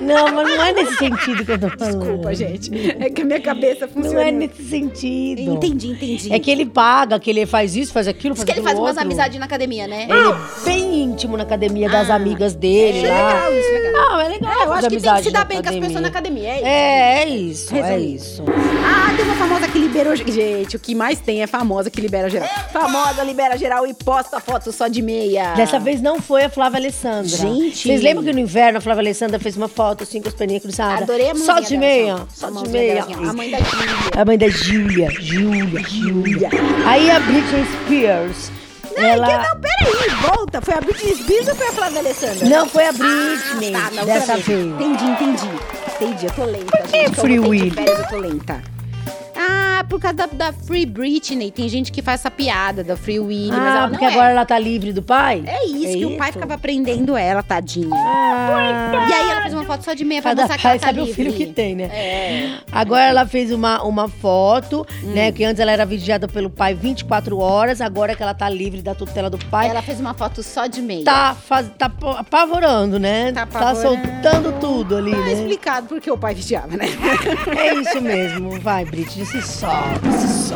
Não, 0.00 0.32
mas 0.32 0.48
não 0.48 0.64
é 0.64 0.72
nesse 0.72 0.96
sentido 0.96 1.44
que 1.44 1.52
eu 1.52 1.58
tô 1.58 1.68
falando. 1.70 1.98
Desculpa, 2.00 2.34
gente. 2.34 2.70
É 2.98 3.10
que 3.10 3.22
a 3.22 3.24
minha 3.24 3.40
cabeça 3.40 3.86
Não 3.86 3.92
funciona. 4.02 4.22
é 4.28 4.30
nesse 4.30 4.62
sentido. 4.64 5.40
Entendi, 5.54 5.88
entendi. 5.88 6.32
É 6.32 6.38
que 6.38 6.50
ele 6.50 6.66
paga, 6.66 7.18
que 7.18 7.28
ele 7.30 7.44
faz 7.46 7.76
isso, 7.76 7.92
faz 7.92 8.08
aquilo, 8.08 8.34
Diz 8.34 8.42
faz 8.42 8.52
que 8.54 8.58
ele 8.60 8.66
faz 8.66 8.78
umas 8.78 8.88
outro. 8.90 9.02
amizades 9.02 9.38
na 9.38 9.44
academia, 9.46 9.86
né? 9.86 10.04
Ele 10.08 10.12
é 10.12 10.64
bem 10.64 11.02
íntimo 11.02 11.36
na 11.36 11.42
academia 11.42 11.88
das 11.88 12.08
Ah, 12.10 12.14
amigas 12.14 12.54
dele 12.54 13.06
é 13.06 13.10
lá. 13.12 13.34
legal 13.34 13.52
isso, 13.54 13.70
legal. 13.72 13.92
Não, 13.92 14.20
é 14.20 14.28
legal. 14.28 14.52
É, 14.52 14.64
eu 14.64 14.72
acho 14.72 14.88
que 14.88 15.00
tem 15.00 15.14
que 15.14 15.22
se 15.22 15.30
dar 15.30 15.44
bem 15.44 15.62
com 15.62 15.68
as 15.68 15.76
pessoas 15.76 16.00
na 16.00 16.08
academia. 16.08 16.48
É 16.48 16.56
isso. 16.58 16.64
É, 16.66 17.22
é 17.22 17.28
isso, 17.28 17.74
é 17.76 17.82
Resumindo. 17.82 18.14
isso. 18.16 18.44
Ah, 18.84 19.14
tem 19.16 19.24
uma 19.24 19.34
famosa 19.34 19.68
que 19.68 19.78
liberou. 19.78 20.16
Gente, 20.16 20.76
o 20.76 20.78
que 20.78 20.94
mais 20.94 21.20
tem 21.20 21.42
é 21.42 21.46
famosa 21.46 21.90
que 21.90 22.00
libera 22.00 22.28
geral. 22.30 22.48
Famosa 22.72 23.22
libera 23.22 23.56
geral 23.58 23.86
e 23.86 23.92
posta 23.94 24.40
foto 24.40 24.72
só 24.72 24.88
de 24.88 25.02
meia. 25.02 25.54
Dessa 25.54 25.78
vez 25.78 26.00
não 26.00 26.20
foi 26.20 26.44
a 26.44 26.48
Flávia 26.50 26.78
Alessandra. 26.78 27.28
Gente. 27.28 27.86
Vocês 27.86 28.00
lembram 28.02 28.24
que 28.24 28.32
no 28.32 28.38
inverno 28.38 28.78
a 28.78 28.80
Flávia 28.80 29.02
Alessandra 29.02 29.38
fez 29.38 29.56
uma 29.56 29.68
foto 29.68 29.89
assim 30.02 30.20
com 30.22 30.28
as 30.28 30.34
perninhas 30.34 30.62
cruzadas? 30.62 31.02
Adorei 31.02 31.30
a 31.30 31.34
mãozinha 31.34 31.54
Só 31.54 31.60
de 31.60 31.76
meia. 31.76 32.14
assim. 32.14 32.24
Só 32.34 32.50
de 32.50 32.68
meia. 32.68 32.94
dela, 32.94 33.06
assim. 33.12 33.28
A 33.28 33.32
mãe 33.32 33.50
da 33.50 33.58
Júlia. 33.60 34.10
A 34.16 34.24
mãe 34.24 34.38
da 34.38 34.48
Júlia. 34.48 35.10
Júlia, 35.20 35.82
Júlia. 35.88 36.48
Aí 36.86 37.10
a 37.10 37.20
Britney 37.20 37.64
Spears. 37.84 38.50
ela... 38.96 39.26
Não, 39.26 39.60
peraí, 39.60 40.10
volta. 40.22 40.60
Foi 40.60 40.74
a 40.74 40.80
Britney 40.80 41.14
Spears 41.16 41.48
ou 41.48 41.54
foi 41.54 41.66
a 41.68 41.72
Flávia 41.72 41.98
Alessandra? 42.00 42.48
Não, 42.48 42.68
foi 42.68 42.86
a 42.86 42.92
Britney 42.92 43.74
Ah, 43.74 43.78
tá, 43.80 43.86
outra 44.00 44.04
dessa 44.06 44.36
vez. 44.36 44.66
Entendi, 44.66 45.04
entendi. 45.04 45.48
Entendi, 46.00 46.26
eu 46.26 46.32
tô 46.32 46.44
lenta. 46.44 46.64
Por 46.78 46.82
que 46.88 46.96
gente. 46.98 47.20
Free 47.20 47.38
Willy? 47.38 47.72
eu 47.76 48.08
tô 48.08 48.16
lenta. 48.16 48.62
Por 49.90 50.00
causa 50.00 50.16
da, 50.16 50.26
da 50.26 50.52
Free 50.52 50.86
Britney. 50.86 51.50
Tem 51.50 51.68
gente 51.68 51.90
que 51.92 52.00
faz 52.00 52.20
essa 52.20 52.30
piada 52.30 52.82
da 52.82 52.96
Free 52.96 53.18
Willy, 53.18 53.50
mas 53.50 53.76
Ah, 53.76 53.88
porque 53.88 54.04
não 54.04 54.12
agora 54.12 54.28
é. 54.28 54.32
ela 54.32 54.46
tá 54.46 54.58
livre 54.58 54.92
do 54.92 55.02
pai? 55.02 55.42
É 55.46 55.66
isso, 55.66 55.86
É 55.88 55.98
que 55.98 56.06
o 56.06 56.16
pai 56.16 56.30
isso? 56.30 56.38
ficava 56.38 56.56
prendendo 56.56 57.16
ela, 57.16 57.42
tadinha. 57.42 57.90
Ah, 57.92 59.06
E 59.08 59.12
aí 59.12 59.30
ela 59.30 59.42
fez 59.42 59.52
uma 59.54 59.64
foto 59.64 59.84
só 59.84 59.92
de 59.92 60.04
meia 60.04 60.22
pra 60.22 60.30
cada 60.30 60.42
mostrar 60.42 60.56
que 60.56 60.62
pai 60.62 60.72
ela 60.72 60.80
tá 60.80 60.86
sabe 60.86 61.00
livre. 61.00 61.12
o 61.12 61.14
filho 61.14 61.32
que 61.34 61.46
tem, 61.52 61.74
né? 61.74 61.84
É. 61.92 62.50
Agora 62.72 63.02
ela 63.02 63.26
fez 63.26 63.50
uma, 63.52 63.82
uma 63.82 64.08
foto, 64.08 64.86
Hum. 65.02 65.12
né? 65.12 65.32
Que 65.32 65.44
antes 65.44 65.58
ela 65.60 65.72
era 65.72 65.84
vigiada 65.84 66.28
pelo 66.28 66.48
pai 66.48 66.72
24 66.72 67.38
horas, 67.38 67.80
agora 67.80 68.14
que 68.14 68.22
ela 68.22 68.32
tá 68.34 68.48
livre 68.48 68.80
da 68.82 68.94
tutela 68.94 69.28
do 69.28 69.38
pai, 69.46 69.68
Ela 69.68 69.82
fez 69.82 69.98
uma 69.98 70.14
foto 70.14 70.42
só 70.42 70.66
de 70.66 70.80
meia. 70.80 71.04
tá, 71.04 71.34
faz, 71.34 71.68
tá 71.76 71.90
apavorando, 72.16 72.98
né? 72.98 73.32
Tá 73.32 73.44
Tá, 73.46 73.58
apavorando. 73.70 74.02
soltando 74.06 74.60
tudo 74.60 74.96
ali, 74.96 75.10
Tá 75.10 75.16
né? 75.18 75.32
explicado 75.32 75.86
porque 75.88 76.10
o 76.10 76.16
pai 76.16 76.34
vigiava, 76.34 76.76
né? 76.76 76.86
É 77.56 77.74
isso 77.74 78.00
mesmo. 78.00 78.60
Vai, 78.60 78.84
Brit, 78.84 79.10
se 79.10 79.24
solta, 79.26 79.40
se 79.42 79.58
solta. 79.58 79.79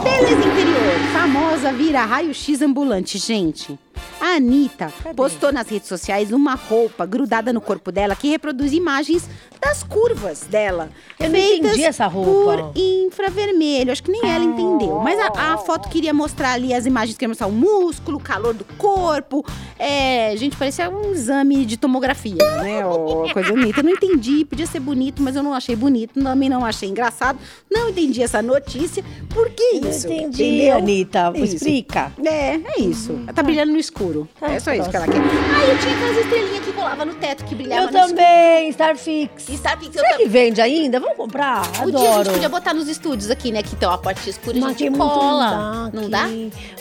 Beleza 0.03 0.49
interior. 0.49 0.99
Famosa 1.13 1.73
vira 1.73 2.05
raio-x 2.05 2.63
ambulante, 2.63 3.19
gente. 3.19 3.79
A 4.21 4.37
Anitta 4.37 4.93
Cadê? 5.03 5.15
postou 5.15 5.53
nas 5.53 5.69
redes 5.69 5.89
sociais 5.89 6.33
uma 6.33 6.55
roupa 6.55 7.05
grudada 7.07 7.53
no 7.53 7.61
corpo 7.61 7.93
dela 7.93 8.15
que 8.17 8.29
reproduz 8.29 8.73
imagens 8.73 9.29
das 9.61 9.83
curvas 9.83 10.41
dela. 10.43 10.91
Eu 11.19 11.31
não 11.31 11.39
entendi 11.39 11.85
essa 11.85 12.07
roupa. 12.07 12.63
Por 12.65 12.73
infravermelho. 12.79 13.93
Acho 13.93 14.03
que 14.03 14.11
nem 14.11 14.21
ela 14.25 14.45
entendeu. 14.45 14.99
Mas 15.01 15.19
a, 15.19 15.53
a 15.55 15.59
foto 15.59 15.89
queria 15.89 16.13
mostrar 16.13 16.53
ali 16.53 16.75
as 16.75 16.87
imagens, 16.87 17.17
queria 17.17 17.29
mostrar 17.29 17.47
o 17.47 17.53
músculo, 17.53 18.19
o 18.19 18.21
calor 18.21 18.53
do 18.55 18.65
corpo. 18.77 19.45
É, 19.79 20.35
gente, 20.37 20.57
parecia 20.57 20.89
um 20.91 21.13
exame 21.13 21.65
de 21.65 21.77
tomografia, 21.77 22.37
né? 22.63 22.85
Ou 22.87 23.31
coisa 23.33 23.51
bonita. 23.53 23.81
Eu 23.81 23.85
não 23.85 23.93
entendi, 23.93 24.45
podia 24.45 24.67
ser 24.67 24.81
bonito, 24.81 25.23
mas 25.23 25.35
eu 25.37 25.43
não 25.43 25.55
achei 25.55 25.75
bonito. 25.77 26.21
Também 26.23 26.49
não 26.49 26.65
achei 26.65 26.89
engraçado. 26.89 27.39
Não 27.71 27.89
entendi 27.89 28.23
essa 28.23 28.43
notícia. 28.43 29.03
Por 29.31 29.51
que 29.51 29.81
Não 29.81 29.91
isso? 29.91 30.07
entendi, 30.07 30.45
Entendeu? 30.45 30.77
Anitta. 30.77 31.33
Isso. 31.35 31.57
Explica. 31.57 32.13
É, 32.25 32.57
é 32.57 32.81
isso. 32.81 33.13
Ela 33.25 33.33
tá 33.33 33.43
brilhando 33.43 33.73
no 33.73 33.79
escuro. 33.85 34.29
Tá, 34.41 34.51
é 34.53 34.59
só 34.61 34.73
isso 34.73 34.89
que 34.91 34.97
ela 34.97 35.07
quer. 35.07 35.19
Ah, 35.19 35.65
eu 35.67 35.79
tinha 35.79 35.95
aquelas 35.95 36.17
estrelinhas 36.19 36.65
que 36.65 36.73
colava 36.73 37.05
no 37.05 37.15
teto, 37.15 37.45
que 37.45 37.55
brilhavam 37.55 37.87
Eu 37.87 37.93
no 37.93 38.09
também, 38.09 38.69
Starfix. 38.71 39.31
escuro. 39.39 39.53
E 39.53 39.55
Starfix, 39.55 39.97
eu 39.97 40.03
Será 40.05 40.17
que 40.17 40.27
vende 40.27 40.61
ainda? 40.61 40.99
Vamos 41.01 41.17
comprar? 41.17 41.61
O 41.61 41.91
dia 41.91 41.99
a 41.99 42.03
gente 42.03 42.09
Adoro. 42.09 42.31
podia 42.33 42.49
botar 42.49 42.75
nos 42.75 42.89
estúdios 42.89 43.31
aqui, 43.31 43.53
né? 43.53 43.63
Que 43.63 43.77
tem 43.77 43.89
uma 43.89 43.99
parte 43.99 44.29
escura 44.31 44.57
e 44.57 44.61
a 44.61 44.65
Mas 44.65 44.77
gente 44.79 44.97
cola. 44.97 45.91
Não 45.93 46.09
dá? 46.11 46.29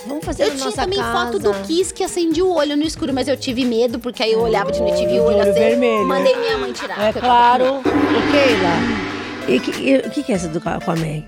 Vamos 0.07 0.25
fazer 0.25 0.43
Eu 0.43 0.49
na 0.53 0.55
tinha 0.55 0.71
também 0.71 0.99
casa. 0.99 1.25
foto 1.25 1.39
do 1.39 1.53
Kiss 1.65 1.93
que 1.93 2.03
acendia 2.03 2.43
o 2.43 2.53
olho 2.55 2.75
no 2.75 2.83
escuro, 2.83 3.13
mas 3.13 3.27
eu 3.27 3.37
tive 3.37 3.63
medo, 3.65 3.99
porque 3.99 4.23
aí 4.23 4.31
eu 4.33 4.41
olhava 4.41 4.71
de 4.71 4.79
noite 4.81 5.03
e 5.03 5.07
vi 5.07 5.19
o 5.19 5.23
olho 5.23 5.37
olho 5.37 5.41
assim. 5.51 5.59
vermelho. 5.59 6.05
Mandei 6.07 6.35
minha 6.37 6.57
mãe 6.57 6.71
tirar. 6.73 6.99
É 7.09 7.13
claro. 7.13 7.75
Ô, 7.77 7.81
Keila. 8.31 9.03
E 9.47 9.59
que- 9.59 10.07
o 10.07 10.09
que, 10.09 10.23
que 10.23 10.31
é 10.31 10.35
essa 10.35 10.47
do 10.47 10.57
Aquaman? 10.59 11.23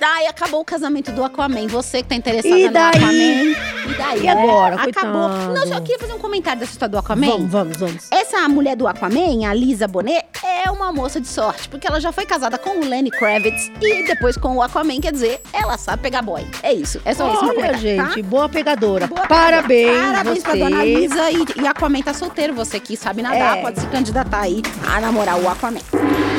Ai, 0.00 0.26
acabou 0.26 0.60
o 0.60 0.64
casamento 0.64 1.10
do 1.12 1.24
Aquaman. 1.24 1.66
Você 1.66 2.02
que 2.02 2.08
tá 2.08 2.14
interessada 2.14 2.56
E 2.56 2.70
no? 2.70 2.78
Aquaman. 2.78 3.12
E 3.12 3.94
daí? 3.98 4.22
E 4.24 4.28
agora, 4.28 4.76
Acabou. 4.76 5.28
coitado? 5.28 5.54
Não, 5.54 5.66
só 5.66 5.80
queria 5.80 5.98
fazer 5.98 6.12
um 6.12 6.18
comentário 6.18 6.60
dessa 6.60 6.72
história 6.72 6.90
do 6.92 6.98
Aquaman. 6.98 7.26
Vamos, 7.26 7.50
vamos, 7.50 7.76
vamos. 7.78 8.06
Essa 8.10 8.48
mulher 8.48 8.76
do 8.76 8.86
Aquaman, 8.86 9.46
a 9.48 9.52
Lisa 9.54 9.88
Bonet, 9.88 10.24
é 10.44 10.70
uma 10.70 10.92
moça 10.92 11.20
de 11.20 11.26
sorte, 11.26 11.68
porque 11.68 11.86
ela 11.86 12.00
já 12.00 12.12
foi 12.12 12.24
casada 12.26 12.56
com 12.58 12.78
o 12.80 12.84
Lenny 12.88 13.10
Kravitz 13.10 13.70
e 13.80 14.04
depois 14.06 14.36
com 14.36 14.56
o 14.56 14.62
Aquaman, 14.62 15.00
quer 15.00 15.12
dizer, 15.12 15.40
ela 15.52 15.76
sabe 15.76 16.02
pegar 16.02 16.22
boy. 16.22 16.46
É 16.62 16.72
isso, 16.72 17.00
é 17.04 17.12
só 17.12 17.32
isso 17.32 17.44
meu 17.46 17.58
Olha, 17.58 17.72
tá? 17.72 17.78
gente, 17.78 18.22
boa 18.22 18.48
pegadora. 18.48 19.06
Boa 19.08 19.26
Parabéns, 19.26 20.00
Parabéns 20.00 20.36
você. 20.38 20.42
pra 20.42 20.54
dona 20.54 20.84
Lisa 20.84 21.30
e, 21.30 21.44
e 21.62 21.66
Aquaman 21.66 22.02
tá 22.02 22.14
solteiro. 22.14 22.54
Você 22.54 22.78
que 22.78 22.96
sabe 22.96 23.20
nadar, 23.22 23.58
É. 23.58 23.62
pode 23.62 23.80
se 23.80 23.86
candidatar 23.88 24.40
aí 24.42 24.62
a 24.86 25.00
namorar 25.00 25.38
o 25.40 25.48
Aquaman. 25.48 25.80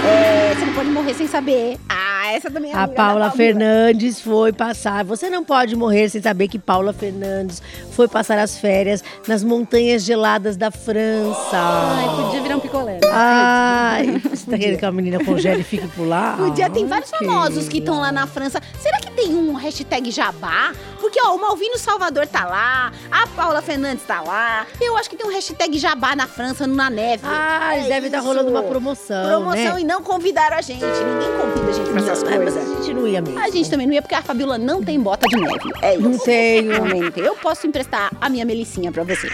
É, 0.05 0.55
você 0.55 0.65
não 0.65 0.73
pode 0.73 0.89
morrer 0.89 1.13
sem 1.13 1.27
saber. 1.27 1.77
Ah, 1.89 2.08
essa 2.33 2.49
também 2.51 2.71
é 2.71 2.75
A 2.75 2.85
da 2.85 2.93
Paula. 2.93 3.31
Fernandes 3.31 4.19
foi 4.21 4.51
passar. 4.53 5.03
Você 5.05 5.29
não 5.29 5.43
pode 5.43 5.75
morrer 5.75 6.09
sem 6.09 6.21
saber 6.21 6.47
que 6.47 6.57
Paula 6.59 6.93
Fernandes 6.93 7.61
foi 7.91 8.07
passar 8.07 8.37
as 8.39 8.57
férias 8.57 9.03
nas 9.27 9.43
montanhas 9.43 10.03
geladas 10.03 10.55
da 10.57 10.71
França. 10.71 11.51
Ai, 11.53 12.23
podia 12.23 12.41
virar 12.41 12.57
um 12.57 12.59
picolé. 12.59 12.93
né? 12.93 12.99
Ai, 13.11 14.21
você 14.29 14.49
tá 14.49 14.57
querendo 14.57 14.77
que 14.79 14.85
a 14.85 14.91
menina 14.91 15.23
congele 15.23 15.61
e 15.61 15.63
fique 15.63 15.87
por 15.89 16.07
lá? 16.07 16.35
Podia, 16.37 16.69
tem 16.69 16.85
vários 16.85 17.09
famosos 17.09 17.67
que 17.67 17.79
estão 17.79 17.99
lá 17.99 18.11
na 18.11 18.25
França. 18.27 18.61
Será 18.79 18.99
que 18.99 19.11
tem 19.11 19.33
um 19.35 19.53
hashtag 19.53 20.11
jabá? 20.11 20.71
Porque, 20.99 21.19
ó, 21.23 21.35
o 21.35 21.39
Malvino 21.41 21.77
Salvador 21.77 22.27
tá 22.27 22.45
lá, 22.45 22.91
a 23.11 23.27
Paula 23.27 23.61
Fernandes 23.61 24.03
tá 24.05 24.21
lá. 24.21 24.65
Eu 24.81 24.97
acho 24.97 25.09
que 25.09 25.15
tem 25.15 25.25
um 25.25 25.31
hashtag 25.31 25.77
jabá 25.77 26.15
na 26.15 26.27
França, 26.27 26.67
na 26.67 26.89
neve. 26.89 27.23
Ah, 27.25 27.75
É 27.77 27.83
devem 27.87 28.05
estar 28.07 28.19
isso. 28.19 28.27
rolando 28.27 28.49
uma 28.49 28.63
promoção, 28.63 29.27
Promoção 29.41 29.75
né? 29.75 29.81
e 29.81 29.83
não 29.83 30.01
convidaram 30.03 30.57
a 30.57 30.61
gente. 30.61 30.83
Ninguém 30.83 31.29
convida 31.39 31.69
a 31.69 31.73
gente 31.73 31.89
pra 31.89 31.99
essas 32.01 32.23
é, 32.23 32.37
mas 32.37 32.53
coisas. 32.53 32.71
a 32.71 32.75
gente 32.75 32.93
não 32.93 33.07
ia 33.07 33.21
mesmo. 33.21 33.39
A 33.39 33.49
gente 33.49 33.69
também 33.69 33.87
não 33.87 33.93
ia, 33.93 34.01
porque 34.01 34.15
a 34.15 34.21
Fabiola 34.21 34.57
não 34.57 34.83
tem 34.83 34.99
bota 34.99 35.27
de 35.27 35.35
neve. 35.37 35.71
É 35.81 35.93
isso. 35.95 36.01
Não 36.09 36.17
tenho. 36.17 36.73
Também 36.73 37.01
não 37.01 37.11
tem. 37.11 37.23
Eu 37.23 37.35
posso 37.35 37.65
emprestar 37.67 38.11
a 38.19 38.29
minha 38.29 38.45
melicinha 38.45 38.91
pra 38.91 39.03
você. 39.03 39.29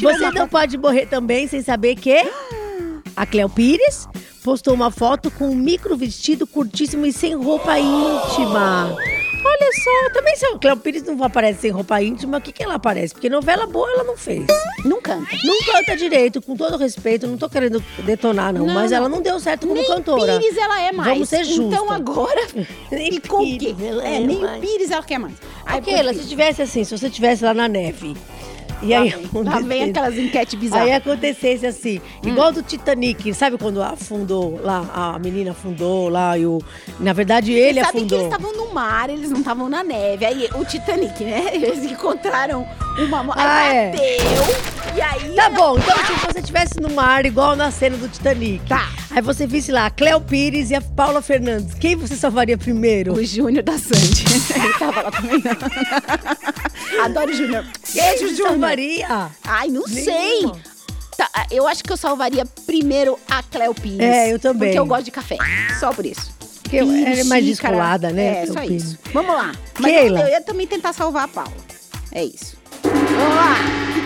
Você 0.00 0.30
não 0.32 0.48
pode 0.48 0.76
morrer 0.78 1.06
também 1.06 1.46
sem 1.46 1.62
saber 1.62 1.94
que 1.96 2.14
a 3.16 3.26
Cleo 3.26 3.48
Pires 3.48 4.08
postou 4.42 4.74
uma 4.74 4.90
foto 4.90 5.30
com 5.30 5.48
um 5.50 5.54
micro 5.54 5.96
vestido 5.96 6.46
curtíssimo 6.46 7.04
e 7.06 7.12
sem 7.12 7.34
roupa 7.34 7.78
íntima. 7.78 8.96
Só, 9.72 10.10
também 10.12 10.36
se 10.36 10.46
a 10.46 10.58
Cleo 10.58 10.76
Pires 10.76 11.02
não 11.02 11.22
aparece 11.22 11.60
sem 11.60 11.70
roupa 11.70 12.00
íntima, 12.02 12.38
o 12.38 12.40
que, 12.40 12.52
que 12.52 12.62
ela 12.62 12.74
aparece? 12.74 13.14
Porque 13.14 13.28
novela 13.28 13.66
boa 13.66 13.90
ela 13.90 14.04
não 14.04 14.16
fez. 14.16 14.46
Não 14.84 15.00
canta. 15.00 15.28
Não 15.44 15.58
canta 15.64 15.96
direito, 15.96 16.40
com 16.40 16.56
todo 16.56 16.76
respeito, 16.76 17.26
não 17.26 17.36
tô 17.36 17.48
querendo 17.48 17.82
detonar, 18.04 18.52
não, 18.52 18.66
Não, 18.66 18.74
mas 18.74 18.92
ela 18.92 19.08
não 19.08 19.20
deu 19.20 19.38
certo 19.40 19.62
como 19.66 19.74
nem 19.74 19.86
cantora. 19.86 20.38
Pires 20.38 20.56
ela 20.56 20.80
é 20.80 20.92
mais. 20.92 21.10
Vamos 21.10 21.28
ser 21.28 21.44
justos. 21.44 21.66
Então 21.66 21.90
agora 21.90 22.40
Nem 22.90 23.12
ficou 23.12 23.40
o 23.42 23.44
quê? 23.58 23.74
Pires, 23.74 23.82
ela 23.82 24.06
É, 24.08 24.16
é 24.16 24.20
nem 24.20 24.38
mais. 24.38 24.58
o 24.58 24.60
Pires 24.60 24.90
ela 24.90 25.02
quer 25.02 25.18
mais. 25.18 25.34
Ai, 25.66 25.80
Keila, 25.80 26.12
por 26.12 26.22
se 26.22 26.28
tivesse 26.28 26.62
assim, 26.62 26.84
se 26.84 26.96
você 26.96 27.10
tivesse 27.10 27.44
lá 27.44 27.52
na 27.52 27.68
neve. 27.68 28.16
E 28.82 28.90
Lá 28.94 29.00
aí, 29.00 29.10
vem, 29.10 29.42
lá 29.44 29.60
vem 29.60 29.82
aquelas 29.90 30.16
enquetes 30.16 30.54
Aí 30.54 30.60
bizarras. 30.60 30.94
acontecesse 30.96 31.66
assim, 31.66 32.00
igual 32.24 32.52
do 32.52 32.62
Titanic, 32.62 33.34
sabe 33.34 33.58
quando 33.58 33.82
afundou 33.82 34.60
lá, 34.62 34.84
a 34.94 35.18
menina 35.18 35.50
afundou 35.50 36.08
lá 36.08 36.38
e 36.38 36.46
o. 36.46 36.58
Na 37.00 37.12
verdade, 37.12 37.52
ele 37.52 37.80
Sabe 37.80 37.92
que 37.92 37.98
afundou. 37.98 38.18
eles 38.20 38.32
estavam 38.32 38.56
no 38.56 38.72
mar, 38.72 39.10
eles 39.10 39.30
não 39.30 39.40
estavam 39.40 39.68
na 39.68 39.82
neve. 39.82 40.24
Aí 40.24 40.48
o 40.54 40.64
Titanic, 40.64 41.24
né? 41.24 41.46
Eles 41.54 41.84
encontraram 41.90 42.66
uma. 42.98 43.22
mo- 43.24 43.32
Ah, 43.36 43.58
aí 43.62 43.76
é. 43.76 43.90
bateu. 43.90 44.96
E 44.96 45.00
aí. 45.00 45.34
Tá 45.34 45.50
bom, 45.50 45.76
então 45.76 45.96
se 45.96 46.26
você 46.26 46.38
estivesse 46.40 46.80
no 46.80 46.90
mar, 46.90 47.24
igual 47.26 47.56
na 47.56 47.70
cena 47.70 47.96
do 47.96 48.08
Titanic. 48.08 48.64
Tá. 48.68 48.88
Aí 49.18 49.22
você 49.22 49.48
visse 49.48 49.72
lá 49.72 49.86
a 49.86 49.90
Cleo 49.90 50.20
Pires 50.20 50.70
e 50.70 50.76
a 50.76 50.80
Paula 50.80 51.20
Fernandes. 51.20 51.74
Quem 51.74 51.96
você 51.96 52.14
salvaria 52.14 52.56
primeiro? 52.56 53.14
O 53.14 53.24
Júnior 53.24 53.64
da 53.64 53.76
Sandy. 53.76 54.24
Ele 54.54 54.72
tava 54.74 55.02
lá 55.02 55.10
também. 55.10 55.42
Adoro 57.02 57.28
o 57.32 57.34
Júnior. 57.34 57.64
Beijo, 57.92 58.28
Você 58.28 58.36
Júnior. 58.36 58.48
salvaria? 58.50 59.28
Ai, 59.42 59.70
não 59.70 59.88
sei. 59.88 60.04
Nenhuma. 60.04 60.56
Tá, 61.16 61.28
eu 61.50 61.66
acho 61.66 61.82
que 61.82 61.92
eu 61.92 61.96
salvaria 61.96 62.46
primeiro 62.64 63.18
a 63.28 63.42
Cleo 63.42 63.74
Pires. 63.74 63.98
É, 63.98 64.32
eu 64.32 64.38
também. 64.38 64.68
Porque 64.68 64.78
eu 64.78 64.86
gosto 64.86 65.06
de 65.06 65.10
café. 65.10 65.36
Só 65.80 65.92
por 65.92 66.06
isso. 66.06 66.32
Porque 66.62 66.76
ela 66.76 66.96
é 66.96 67.24
mais 67.24 67.44
descolada, 67.44 68.10
né? 68.12 68.42
É, 68.42 68.42
Cleo 68.42 68.52
só 68.54 68.60
Pires. 68.60 68.82
isso. 68.84 68.98
Vamos 69.12 69.34
lá. 69.34 69.52
Mas 69.80 69.92
Keila. 69.96 70.20
eu, 70.20 70.26
eu 70.26 70.30
ia 70.30 70.40
também 70.42 70.68
tentar 70.68 70.92
salvar 70.92 71.24
a 71.24 71.28
Paula. 71.28 71.50
É 72.12 72.22
isso. 72.24 72.56
Vamos 72.84 73.34
lá. 73.34 73.56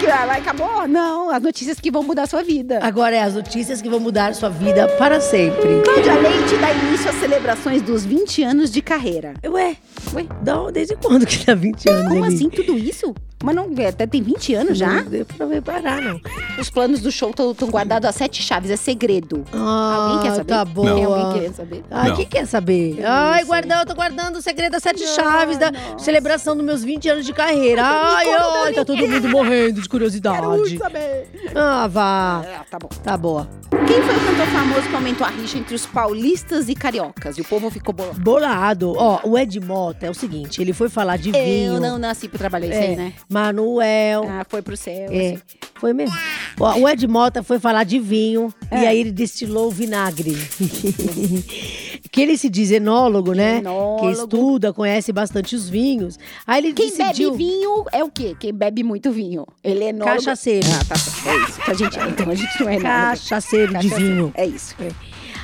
Que, 0.02 0.09
vai? 0.26 0.40
Acabou? 0.40 0.88
Não, 0.88 1.30
as 1.30 1.40
notícias 1.42 1.78
que 1.78 1.88
vão 1.90 2.02
mudar 2.02 2.25
a 2.25 2.26
sua 2.26 2.42
vida. 2.42 2.80
Agora 2.82 3.14
é 3.14 3.23
as 3.23 3.35
notícias 3.35 3.80
que 3.80 3.88
vão 3.88 4.00
mudar 4.00 4.35
sua 4.35 4.49
vida 4.49 4.88
para 4.99 5.21
sempre. 5.21 5.80
Cláudia 5.85 6.14
Leite 6.14 6.56
dá 6.56 6.73
início 6.73 7.09
às 7.09 7.16
celebrações 7.16 7.82
dos 7.82 8.04
20 8.04 8.42
anos 8.42 8.71
de 8.73 8.82
carreira. 8.82 9.35
Ué, 9.47 9.76
Ué? 10.12 10.26
dá- 10.42 10.71
desde 10.73 10.97
quando 10.97 11.25
que 11.25 11.44
tá 11.47 11.54
20 11.54 11.88
anos? 11.88 12.09
Como 12.09 12.25
ali? 12.25 12.35
assim 12.35 12.50
tudo 12.50 12.76
isso? 12.76 13.14
Mas 13.42 13.54
não, 13.54 13.68
é, 13.78 13.88
até 13.88 14.06
tem 14.06 14.22
20 14.22 14.54
anos 14.54 14.78
já? 14.78 15.02
Não 15.02 15.04
deu 15.04 15.25
pra 15.26 15.62
parar, 15.62 16.00
não. 16.00 16.20
Os 16.58 16.70
planos 16.70 17.00
do 17.00 17.11
show 17.11 17.30
estão 17.30 17.68
guardados 17.68 18.08
a 18.08 18.12
sete 18.12 18.42
chaves, 18.42 18.70
é 18.70 18.76
segredo. 18.76 19.44
Ah, 19.52 19.94
Alguém 20.11 20.22
quer 20.30 20.37
saber? 20.37 20.52
Tá 20.52 20.64
boa. 20.64 20.94
Tem 20.94 21.04
alguém 21.04 21.32
querendo 21.34 21.54
saber? 21.54 21.84
Ai, 21.90 22.08
Não. 22.11 22.16
quem 22.16 22.26
quer 22.26 22.46
saber? 22.46 22.99
Eu 23.00 23.04
Ai, 23.08 23.38
sei. 23.38 23.46
guardando, 23.46 23.80
eu 23.80 23.87
tô 23.87 23.94
guardando 23.94 24.37
o 24.37 24.42
segredo 24.42 24.72
das 24.72 24.82
sete 24.82 25.02
Não, 25.04 25.14
chaves 25.14 25.58
da 25.58 25.70
nossa. 25.72 25.99
celebração 26.04 26.54
dos 26.56 26.64
meus 26.64 26.84
20 26.84 27.08
anos 27.08 27.26
de 27.26 27.32
carreira. 27.32 27.82
Ai, 27.84 28.26
ai, 28.30 28.72
tá 28.75 28.84
todo 28.84 29.06
mundo 29.06 29.28
morrendo 29.28 29.80
de 29.80 29.88
curiosidade. 29.88 30.78
saber. 30.78 31.28
Ah, 31.54 31.87
vá. 31.88 32.42
Ah, 32.61 32.64
tá 32.70 32.78
bom. 32.78 32.88
Tá 33.02 33.16
boa. 33.16 33.49
Quem 33.87 34.00
foi 34.02 34.14
o 34.16 34.20
cantor 34.20 34.46
famoso 34.46 34.88
que 34.88 34.94
aumentou 34.94 35.26
a 35.26 35.30
rixa 35.30 35.58
entre 35.58 35.75
os 35.75 35.84
paulistas 35.87 36.68
e 36.68 36.75
cariocas? 36.75 37.37
E 37.37 37.40
o 37.40 37.44
povo 37.44 37.70
ficou 37.70 37.92
bolado. 37.92 38.20
Bolado. 38.20 38.94
Ó, 38.96 39.20
o 39.25 39.38
Ed 39.38 39.58
Mota 39.61 40.06
é 40.06 40.11
o 40.11 40.14
seguinte, 40.14 40.61
ele 40.62 40.72
foi 40.72 40.88
falar 40.88 41.16
de 41.16 41.32
vinho. 41.32 41.75
Eu 41.75 41.80
não 41.80 41.99
nasci 41.99 42.28
pra 42.28 42.38
trabalhar 42.38 42.66
isso 42.68 42.76
É, 42.78 42.87
aí, 42.88 42.96
né? 42.96 43.12
Manuel. 43.33 44.25
Ah, 44.29 44.45
foi 44.49 44.62
pro 44.62 44.77
céu. 44.77 45.09
É, 45.11 45.31
assim. 45.33 45.39
foi 45.75 45.93
mesmo. 45.93 46.15
O 46.59 46.89
Ed 46.89 47.07
Mota 47.09 47.43
foi 47.43 47.59
falar 47.59 47.85
de 47.85 47.99
vinho 47.99 48.53
É. 48.71 48.83
e 48.83 48.87
aí 48.87 48.99
ele 48.99 49.11
destilou 49.12 49.71
vinagre. 49.71 50.37
que 52.11 52.21
ele 52.21 52.37
se 52.37 52.49
diz 52.49 52.71
enólogo, 52.71 53.33
né? 53.33 53.59
Enólogo. 53.59 54.01
Que 54.07 54.12
estuda, 54.12 54.73
conhece 54.73 55.12
bastante 55.12 55.55
os 55.57 55.69
vinhos. 55.69 56.19
Aí 56.47 56.62
ele 56.62 56.73
Quem 56.73 56.91
decidiu... 56.91 57.31
bebe 57.33 57.45
vinho 57.45 57.85
é 57.93 58.05
o 58.05 58.11
quê? 58.11 58.37
Quem 58.39 58.53
bebe 58.53 58.83
muito 58.83 59.11
vinho. 59.11 59.47
Ele 59.65 59.85
é 59.85 59.89
enólogo. 59.89 60.17
Cachaceiro. 60.19 60.67
Ah, 60.81 60.85
tá 60.85 60.97
certo. 60.97 61.29
É 61.29 61.49
isso 61.49 61.61
a 61.71 61.75
gente 61.75 61.99
é. 61.99 62.09
Então 62.09 62.31
a 62.31 62.35
gente 62.35 62.61
não 62.61 62.69
é 62.69 62.75
enólogo. 62.77 62.99
Cachaceiro 63.01 63.67
de 63.69 63.89
Cachaceiro. 63.89 64.05
vinho. 64.15 64.33
É 64.35 64.47
isso. 64.47 64.75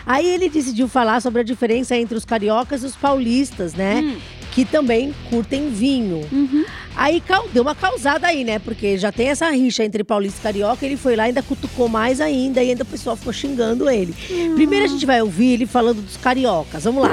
Aí 0.06 0.26
ele 0.26 0.48
decidiu 0.48 0.88
falar 0.88 1.20
sobre 1.20 1.40
a 1.40 1.44
diferença 1.44 1.96
entre 1.96 2.16
os 2.16 2.24
cariocas 2.24 2.82
e 2.82 2.86
os 2.86 2.96
paulistas, 2.96 3.74
né? 3.74 4.00
Hum. 4.02 4.18
Que 4.52 4.64
também 4.64 5.14
curtem 5.30 5.70
vinho. 5.70 6.26
Uhum. 6.32 6.64
Aí 7.00 7.22
deu 7.52 7.62
uma 7.62 7.76
causada 7.76 8.26
aí, 8.26 8.42
né? 8.42 8.58
Porque 8.58 8.98
já 8.98 9.12
tem 9.12 9.28
essa 9.28 9.48
rixa 9.50 9.84
entre 9.84 10.02
paulista 10.02 10.40
e 10.40 10.42
carioca. 10.42 10.84
Ele 10.84 10.96
foi 10.96 11.14
lá 11.14 11.22
e 11.22 11.26
ainda 11.28 11.42
cutucou 11.44 11.88
mais 11.88 12.20
ainda. 12.20 12.60
E 12.62 12.70
ainda 12.70 12.82
o 12.82 12.86
pessoal 12.86 13.14
ficou 13.16 13.32
xingando 13.32 13.88
ele. 13.88 14.12
Primeiro 14.56 14.84
a 14.84 14.88
gente 14.88 15.06
vai 15.06 15.22
ouvir 15.22 15.52
ele 15.52 15.64
falando 15.66 16.02
dos 16.02 16.16
cariocas. 16.16 16.82
Vamos 16.82 17.04
lá. 17.04 17.10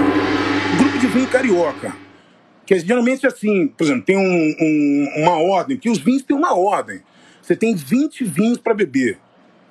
grupo 0.80 0.98
de 0.98 1.06
vinho 1.08 1.28
carioca. 1.28 1.96
Que 2.66 2.74
é 2.74 2.80
geralmente 2.80 3.28
assim, 3.28 3.68
por 3.68 3.84
exemplo, 3.84 4.02
tem 4.04 4.18
um- 4.18 4.56
um- 4.60 5.22
uma 5.24 5.38
ordem, 5.38 5.78
que 5.78 5.88
os 5.88 6.00
vinhos 6.00 6.24
têm 6.24 6.36
uma 6.36 6.58
ordem. 6.58 7.02
Você 7.40 7.56
tem 7.56 7.76
20 7.76 8.24
vinhos 8.24 8.58
para 8.58 8.74
beber. 8.74 9.20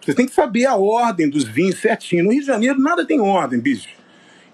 Você 0.01 0.15
tem 0.15 0.27
que 0.27 0.33
saber 0.35 0.67
a 0.67 0.77
ordem 0.77 1.29
dos 1.29 1.43
vinhos 1.43 1.81
certinho. 1.81 2.23
No 2.25 2.31
Rio 2.31 2.41
de 2.43 2.47
Janeiro 2.47 2.79
nada 2.81 3.05
tem 3.05 3.19
ordem, 3.21 3.59
bicho. 3.59 3.89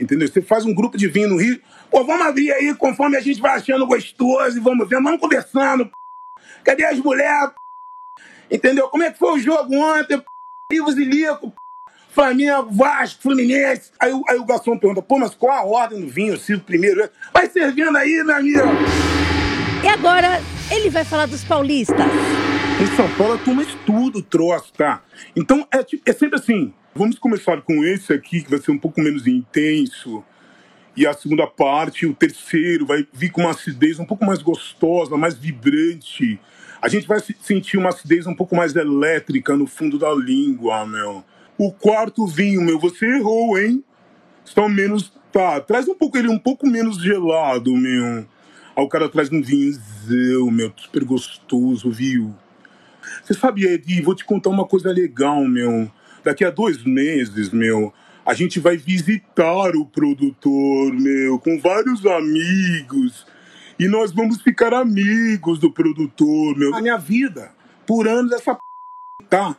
Entendeu? 0.01 0.27
Você 0.27 0.41
faz 0.41 0.65
um 0.65 0.75
grupo 0.75 0.97
de 0.97 1.07
vinho 1.09 1.29
no 1.29 1.37
Rio. 1.37 1.61
Pô, 1.91 2.05
vamos 2.05 2.27
abrir 2.27 2.51
aí 2.53 2.75
conforme 2.75 3.17
a 3.17 3.21
gente 3.21 3.41
vai 3.41 3.57
achando 3.57 3.87
gostoso 3.87 4.57
e 4.57 4.61
vamos 4.61 4.89
vendo, 4.89 5.05
vamos 5.05 5.21
conversando. 5.21 5.87
p***. 5.87 5.93
Cadê 6.65 6.85
as 6.85 6.99
mulheres? 6.99 7.51
p***? 7.51 8.57
Entendeu? 8.57 8.89
Como 8.89 9.03
é 9.03 9.11
que 9.11 9.19
foi 9.19 9.33
o 9.33 9.39
jogo 9.39 9.75
ontem? 9.75 10.19
p***? 10.19 10.25
Livros 10.73 10.97
e 10.97 11.05
Lico, 11.05 11.51
p***. 11.51 11.57
Flamengo, 12.13 12.71
Vasco, 12.73 13.23
Fluminense. 13.23 13.93
Aí, 14.01 14.13
o- 14.13 14.25
aí 14.29 14.37
o 14.39 14.45
garçom 14.45 14.77
pergunta, 14.79 15.03
pô, 15.03 15.19
mas 15.19 15.35
qual 15.35 15.53
a 15.53 15.65
ordem 15.65 16.01
do 16.01 16.09
vinho? 16.09 16.33
Eu 16.35 16.39
sirvo 16.39 16.65
primeiro. 16.65 17.09
Vai 17.33 17.49
servindo 17.49 17.95
aí, 17.97 18.23
meu 18.25 18.35
amigo. 18.37 18.59
E 19.85 19.89
agora 19.89 20.41
ele 20.71 20.91
vai 20.91 21.05
falar 21.05 21.27
dos 21.27 21.45
paulistas. 21.45 21.97
Em 22.81 22.97
São 22.97 23.09
Paulo 23.17 23.35
a 23.35 23.39
turma 23.39 23.63
estuda 23.63 24.19
o 24.19 24.23
troço, 24.23 24.73
tá? 24.73 25.03
Então 25.37 25.67
é, 25.73 25.85
é 26.07 26.13
sempre 26.13 26.39
assim. 26.39 26.73
Vamos 26.95 27.19
começar 27.19 27.61
com 27.63 27.85
esse 27.85 28.13
aqui, 28.13 28.43
que 28.43 28.51
vai 28.51 28.59
ser 28.59 28.73
um 28.73 28.79
pouco 28.79 29.01
menos 29.01 29.27
intenso. 29.27 30.25
E 30.97 31.07
a 31.07 31.13
segunda 31.13 31.47
parte, 31.47 32.05
o 32.05 32.15
terceiro, 32.15 32.85
vai 32.85 33.07
vir 33.13 33.31
com 33.31 33.43
uma 33.43 33.51
acidez 33.51 33.99
um 33.99 34.05
pouco 34.05 34.25
mais 34.25 34.43
gostosa, 34.43 35.17
mais 35.17 35.35
vibrante. 35.35 36.39
A 36.83 36.89
gente 36.89 37.07
vai 37.07 37.21
se- 37.21 37.37
sentir 37.41 37.77
uma 37.77 37.91
acidez 37.91 38.27
um 38.27 38.35
pouco 38.35 38.57
mais 38.57 38.75
elétrica 38.75 39.57
no 39.57 39.67
fundo 39.67 39.99
da 39.99 40.13
língua, 40.13 40.85
meu. 40.85 41.25
O 41.57 41.73
quarto 41.73 42.27
vinho, 42.27 42.61
meu, 42.61 42.79
você 42.79 43.07
errou, 43.07 43.59
hein? 43.59 43.85
Está 44.45 44.69
menos. 44.69 45.13
Tá, 45.33 45.61
traz 45.61 45.87
um 45.87 45.95
pouco 45.95 46.19
ele 46.19 46.29
um 46.29 46.39
pouco 46.39 46.67
menos 46.67 47.01
gelado, 47.01 47.77
meu. 47.77 48.27
Aí 48.75 48.85
o 48.85 48.89
cara 48.89 49.09
traz 49.09 49.31
um 49.31 49.41
vinhozão, 49.41 50.51
meu, 50.51 50.73
super 50.77 51.05
gostoso, 51.05 51.89
viu? 51.89 52.35
Você 53.23 53.35
sabe, 53.35 53.65
Edi, 53.65 54.01
vou 54.03 54.15
te 54.15 54.25
contar 54.25 54.51
uma 54.51 54.67
coisa 54.67 54.91
legal, 54.91 55.45
meu. 55.45 55.89
Daqui 56.23 56.45
a 56.45 56.51
dois 56.51 56.85
meses, 56.85 57.51
meu, 57.51 57.93
a 58.25 58.35
gente 58.35 58.61
vai 58.61 58.77
visitar 58.77 59.75
o 59.75 59.87
produtor, 59.87 60.93
meu, 60.93 61.39
com 61.39 61.59
vários 61.59 62.05
amigos. 62.05 63.27
E 63.79 63.89
nós 63.89 64.13
vamos 64.13 64.43
ficar 64.43 64.75
amigos 64.75 65.59
do 65.59 65.73
produtor, 65.73 66.57
meu. 66.57 66.75
A 66.75 66.83
minha 66.83 66.99
vida, 66.99 67.53
por 67.87 68.07
anos, 68.07 68.33
essa 68.33 68.55
p... 68.55 68.61
tá? 69.29 69.57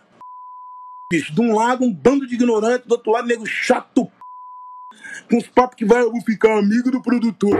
Bicho, 1.11 1.33
de 1.33 1.41
um 1.41 1.55
lado, 1.55 1.83
um 1.83 1.91
bando 1.91 2.27
de 2.27 2.35
ignorante, 2.35 2.87
do 2.87 2.91
outro 2.91 3.11
lado, 3.11 3.27
nego 3.27 3.45
chato, 3.45 4.05
p... 4.05 4.11
com 5.29 5.37
os 5.37 5.47
papos 5.47 5.75
que 5.75 5.85
vai, 5.85 6.03
eu 6.03 6.11
vou 6.11 6.21
ficar 6.21 6.59
amigo 6.59 6.91
do 6.91 7.01
produtor. 7.01 7.57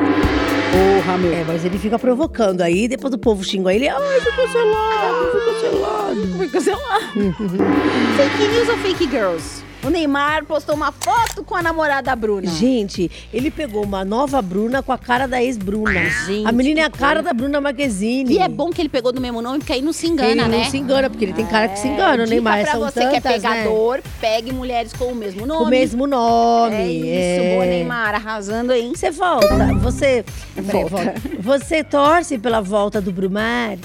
Porra, 0.72 1.18
meu. 1.18 1.34
É, 1.34 1.44
mas 1.44 1.66
ele 1.66 1.78
fica 1.78 2.00
provocando 2.00 2.62
aí. 2.62 2.88
Depois 2.88 3.14
o 3.14 3.18
povo 3.18 3.44
xinga 3.44 3.74
ele. 3.74 3.88
Ai, 3.90 4.20
foi 4.22 4.32
cancelado, 4.32 5.32
foi 5.32 5.42
cancelado. 5.42 6.28
Foi 6.38 6.48
cancelado. 6.48 7.06
fake 8.18 8.48
news 8.48 8.70
ou 8.70 8.78
fake 8.78 9.10
girls? 9.10 9.71
O 9.84 9.90
Neymar 9.90 10.46
postou 10.46 10.76
uma 10.76 10.92
foto 10.92 11.44
com 11.44 11.56
a 11.56 11.62
namorada 11.64 12.16
Bruna. 12.16 12.46
Gente, 12.46 13.10
ele 13.34 13.50
pegou 13.50 13.84
uma 13.84 14.06
nova 14.06 14.40
Bruna 14.40 14.84
com 14.84 14.92
a 14.92 14.98
cara 14.98 15.28
da 15.28 15.42
ex-Bruna. 15.42 15.92
Gente, 16.28 16.48
a 16.48 16.52
menina 16.52 16.82
é 16.82 16.84
a 16.84 16.90
cara 16.90 17.16
coisa. 17.16 17.24
da 17.24 17.34
Bruna 17.34 17.60
Marquezine. 17.60 18.32
E 18.32 18.38
é 18.38 18.48
bom 18.48 18.70
que 18.70 18.80
ele 18.80 18.90
pegou 18.90 19.12
do 19.12 19.20
mesmo 19.20 19.42
nome, 19.42 19.58
porque 19.58 19.74
aí 19.74 19.82
não 19.82 19.92
se 19.92 20.06
engana, 20.08 20.30
ele 20.30 20.42
né? 20.48 20.58
não 20.60 20.70
se 20.70 20.78
engana, 20.78 21.10
porque 21.10 21.26
ele 21.26 21.34
tem 21.34 21.48
cara 21.48 21.68
que 21.68 21.80
se 21.80 21.88
engana, 21.88 22.24
É, 22.24 22.26
o 22.28 22.30
Neymar. 22.30 22.60
dica 22.60 22.70
pra 22.72 22.80
São 22.80 22.90
você 22.92 23.00
que 23.10 23.16
é 23.16 23.22
tantas, 23.22 23.42
né? 23.44 23.50
pegador, 23.64 24.02
pegue 24.20 24.54
mulheres 24.54 24.94
com 24.94 25.06
o 25.06 25.16
mesmo 25.16 25.48
nome. 25.48 25.66
O 25.66 25.70
mesmo 25.70 26.06
nome. 26.06 26.76
É 26.76 26.88
isso, 26.88 27.42
é. 27.44 27.54
boa 27.56 27.66
Neymar, 27.66 28.14
arrasando 28.14 28.72
aí. 28.74 28.92
Você 28.96 29.10
volta, 29.10 29.48
você. 29.82 30.24
Peraí, 30.56 30.86
Volta. 30.86 31.14
Você 31.40 31.84
torce 31.84 32.38
pela 32.38 32.62
volta 32.62 33.02
do 33.02 33.12
Brumar? 33.12 33.78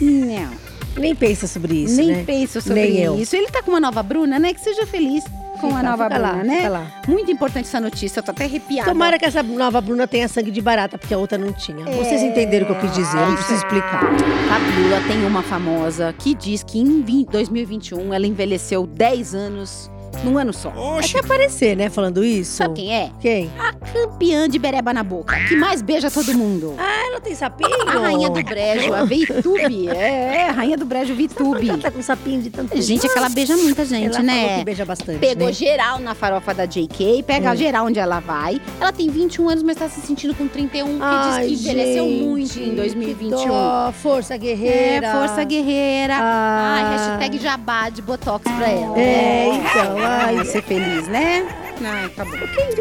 Não, 0.00 0.50
Nem 0.98 1.14
pensa 1.14 1.46
sobre 1.46 1.74
isso, 1.84 1.96
nem 1.96 2.08
né? 2.08 2.24
penso 2.26 2.60
sobre 2.60 2.82
Nem 2.82 2.96
eu. 2.98 3.18
isso. 3.18 3.34
Ele 3.36 3.46
tá 3.46 3.62
com 3.62 3.70
uma 3.70 3.80
nova 3.80 4.02
Bruna, 4.02 4.38
né? 4.38 4.52
Que 4.52 4.60
seja 4.60 4.84
feliz 4.86 5.24
com 5.56 5.68
Fica, 5.68 5.80
a 5.80 5.82
nova 5.82 6.04
fica 6.04 6.18
lá, 6.18 6.32
Bruna, 6.32 6.44
né? 6.44 6.68
lá. 6.68 6.86
Muito 7.08 7.30
importante 7.30 7.66
essa 7.66 7.80
notícia, 7.80 8.20
eu 8.20 8.22
tô 8.22 8.30
até 8.30 8.44
arrepiada. 8.44 8.90
Tomara 8.90 9.18
que 9.18 9.24
essa 9.24 9.42
nova 9.42 9.80
Bruna 9.80 10.06
tenha 10.06 10.28
sangue 10.28 10.50
de 10.50 10.60
barata, 10.60 10.98
porque 10.98 11.14
a 11.14 11.18
outra 11.18 11.38
não 11.38 11.52
tinha. 11.52 11.84
Vocês 11.84 12.22
entenderam 12.22 12.64
o 12.64 12.68
que 12.68 12.72
eu 12.74 12.80
quis 12.80 12.92
dizer, 12.94 13.16
eu 13.16 13.26
não 13.28 13.34
preciso 13.34 13.58
explicar. 13.58 14.00
Fabiola 14.00 15.02
tem 15.08 15.26
uma 15.26 15.42
famosa 15.42 16.14
que 16.18 16.34
diz 16.34 16.62
que 16.62 16.78
em 16.78 17.02
20 17.02 17.28
2021 17.28 18.14
ela 18.14 18.26
envelheceu 18.26 18.86
10 18.86 19.34
anos 19.34 19.90
num 20.24 20.38
ano 20.38 20.52
só. 20.52 20.72
É 20.98 21.02
que 21.02 21.18
aparecer, 21.18 21.76
né, 21.76 21.88
falando 21.90 22.24
isso. 22.24 22.56
Sabe 22.56 22.74
quem 22.74 22.94
é? 22.94 23.10
Quem? 23.20 23.50
A 23.58 23.72
campeã 23.72 24.48
de 24.48 24.58
bereba 24.58 24.92
na 24.92 25.02
boca, 25.02 25.36
que 25.48 25.56
mais 25.56 25.80
beija 25.82 26.10
todo 26.10 26.32
mundo. 26.34 26.74
Ah, 26.78 27.06
ela 27.08 27.20
tem 27.20 27.34
sapinho? 27.34 27.70
A 27.88 27.92
rainha 27.92 28.28
do 28.30 28.42
brejo, 28.42 28.92
a 28.94 29.04
Vitube. 29.04 29.86
É, 29.96 30.36
é, 30.36 30.48
a 30.48 30.52
rainha 30.52 30.76
do 30.76 30.84
brejo, 30.84 31.14
Vitube. 31.14 31.68
Ela 31.68 31.78
tá 31.78 31.90
com 31.90 32.02
sapinho 32.02 32.42
de 32.42 32.50
tanto 32.50 32.80
Gente, 32.80 33.06
é 33.06 33.08
que 33.08 33.18
ela 33.18 33.28
beija 33.28 33.56
muita 33.56 33.84
gente, 33.84 34.14
ela 34.14 34.22
né? 34.22 34.42
falou 34.42 34.58
que 34.58 34.64
beija 34.64 34.84
bastante, 34.84 35.18
Pegou 35.18 35.46
né? 35.46 35.52
geral 35.52 35.98
na 35.98 36.14
farofa 36.14 36.52
da 36.54 36.66
JK, 36.66 37.22
pega 37.26 37.52
Hum. 37.52 37.56
geral 37.56 37.86
onde 37.86 37.98
ela 37.98 38.20
vai. 38.20 38.60
Ela 38.80 38.92
tem 38.92 39.08
21 39.08 39.48
anos, 39.48 39.62
mas 39.62 39.76
tá 39.76 39.88
se 39.88 40.00
sentindo 40.00 40.34
com 40.34 40.46
31, 40.48 40.86
que 40.98 40.98
Ai, 41.02 41.46
diz 41.48 41.62
que 41.62 41.68
envelheceu 41.70 42.04
gente, 42.04 42.22
muito 42.24 42.58
em 42.58 42.70
que 42.70 42.76
2021. 42.76 43.46
dó, 43.48 43.92
força 43.92 44.36
guerreira. 44.36 45.06
É, 45.06 45.12
força 45.12 45.44
guerreira. 45.44 46.14
Ah. 46.18 46.74
Ai, 46.76 46.96
hashtag 47.18 47.38
jabá 47.38 47.88
de 47.88 48.02
botox 48.02 48.44
pra 48.52 48.68
ela. 48.68 48.98
É, 48.98 49.46
então, 49.54 49.98
ai. 50.06 50.36
Vai 50.36 50.44
ser 50.46 50.62
feliz, 50.62 51.08
né? 51.08 51.46
Ai, 51.84 52.08
tá 52.10 52.24
bom. 52.24 52.30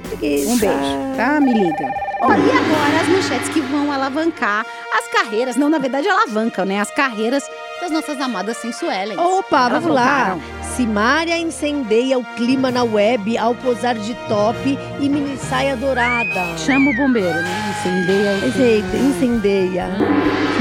Preguiça. 0.01 0.49
Um 0.49 0.57
beijo, 0.57 1.15
tá? 1.17 1.39
Me 1.41 1.53
liga. 1.53 1.91
Olha, 2.21 2.38
e 2.39 2.49
agora 2.51 3.01
as 3.01 3.07
manchetes 3.09 3.49
que 3.49 3.59
vão 3.61 3.91
alavancar 3.91 4.65
as 4.97 5.07
carreiras. 5.11 5.55
Não, 5.57 5.69
na 5.69 5.77
verdade, 5.77 6.07
alavancam, 6.07 6.65
né? 6.65 6.79
As 6.79 6.89
carreiras 6.91 7.43
das 7.81 7.91
nossas 7.91 8.19
amadas 8.21 8.57
sensuelens. 8.57 9.19
Opa, 9.19 9.67
Elas 9.67 9.83
vamos 9.83 9.95
lá. 9.95 10.05
voltaram. 10.35 10.41
Simária 10.75 11.38
incendeia 11.38 12.17
o 12.17 12.23
clima 12.35 12.71
na 12.71 12.83
web 12.83 13.38
ao 13.38 13.53
posar 13.55 13.95
de 13.95 14.13
top 14.27 14.79
e 14.99 15.09
mini 15.09 15.38
saia 15.38 15.75
dourada. 15.75 16.57
Chama 16.57 16.91
o 16.91 16.95
bombeiro, 16.95 17.33
né? 17.41 17.73
Incendeia. 17.79 18.97
incendeia. 18.97 19.85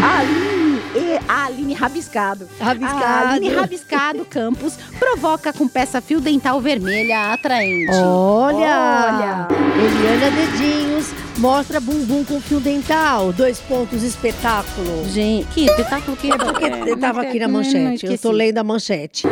A 0.03 0.19
Aline, 0.19 0.54
e 0.54 0.54
a 1.29 1.47
Aline 1.47 1.75
Rabiscado. 1.75 2.49
Rabiscado. 2.61 3.05
A 3.05 3.31
Aline 3.31 3.51
Rabiscado 3.51 4.25
Campos 4.25 4.77
provoca 4.99 5.53
com 5.53 5.69
peça 5.69 6.01
fio 6.01 6.21
dental 6.21 6.61
vermelha 6.61 7.33
atraente. 7.33 7.93
Olha! 7.93 9.49
Olha. 9.49 9.49
Eliana 9.77 10.31
Dedinhos 10.31 11.13
mostra 11.39 11.81
bumbum 11.81 12.25
com 12.25 12.41
fio 12.41 12.61
dental. 12.61 13.33
Dois 13.33 13.59
pontos, 13.61 14.03
espetáculo. 14.03 15.05
Gente, 15.09 15.47
que 15.49 15.65
espetáculo 15.67 16.17
que 16.17 16.31
É 16.31 16.37
porque 16.37 16.65
eu 16.91 16.97
tava 16.99 17.23
aqui 17.23 17.39
na 17.39 17.49
manchete. 17.49 18.07
Eu 18.07 18.19
tô 18.19 18.31
lendo 18.31 18.59
a 18.59 18.65
manchete. 18.65 19.27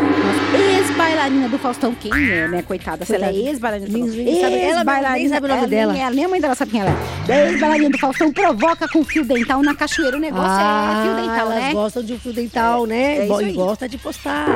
Ex-bailarina 1.03 1.49
do 1.49 1.59
Faustão, 1.59 1.95
quem 1.95 2.13
é, 2.31 2.49
né? 2.49 2.63
Coitada, 2.63 3.05
se 3.05 3.15
ela 3.15 3.27
é 3.27 3.35
ex-bailarina 3.35 3.89
do 3.89 3.99
Faustão. 3.99 4.17
sabe- 4.41 4.59
ela 4.61 5.11
nem 5.13 5.29
sabe 5.29 5.47
o 5.47 5.49
nome 5.49 5.59
ela 5.61 5.69
dela. 5.69 5.93
Nem, 5.93 6.03
ela, 6.03 6.15
nem 6.15 6.25
a 6.25 6.29
mãe 6.29 6.41
dela 6.41 6.55
sabe 6.55 6.71
quem 6.71 6.81
ela 6.81 6.91
é. 7.29 7.49
Ex-bailarina 7.51 7.91
do 7.91 7.99
Faustão 7.99 8.33
provoca 8.33 8.89
com 8.89 9.05
fio 9.05 9.25
dental 9.25 9.63
na 9.63 9.75
cachoeira. 9.75 10.17
O 10.17 10.21
negócio 10.21 10.47
é 10.49 11.03
fio 11.05 11.15
dental, 11.17 11.49
Ah, 11.49 11.53
elas 11.53 11.65
né? 11.65 11.73
gostam 11.73 12.03
de 12.03 12.13
um 12.15 12.19
fio 12.19 12.33
dental, 12.33 12.87
né? 12.87 13.25
é 13.25 13.27
Bo- 13.27 13.41
isso 13.41 13.51
e 13.51 13.53
gosta 13.53 13.89
de 13.89 13.99
postar. 13.99 14.47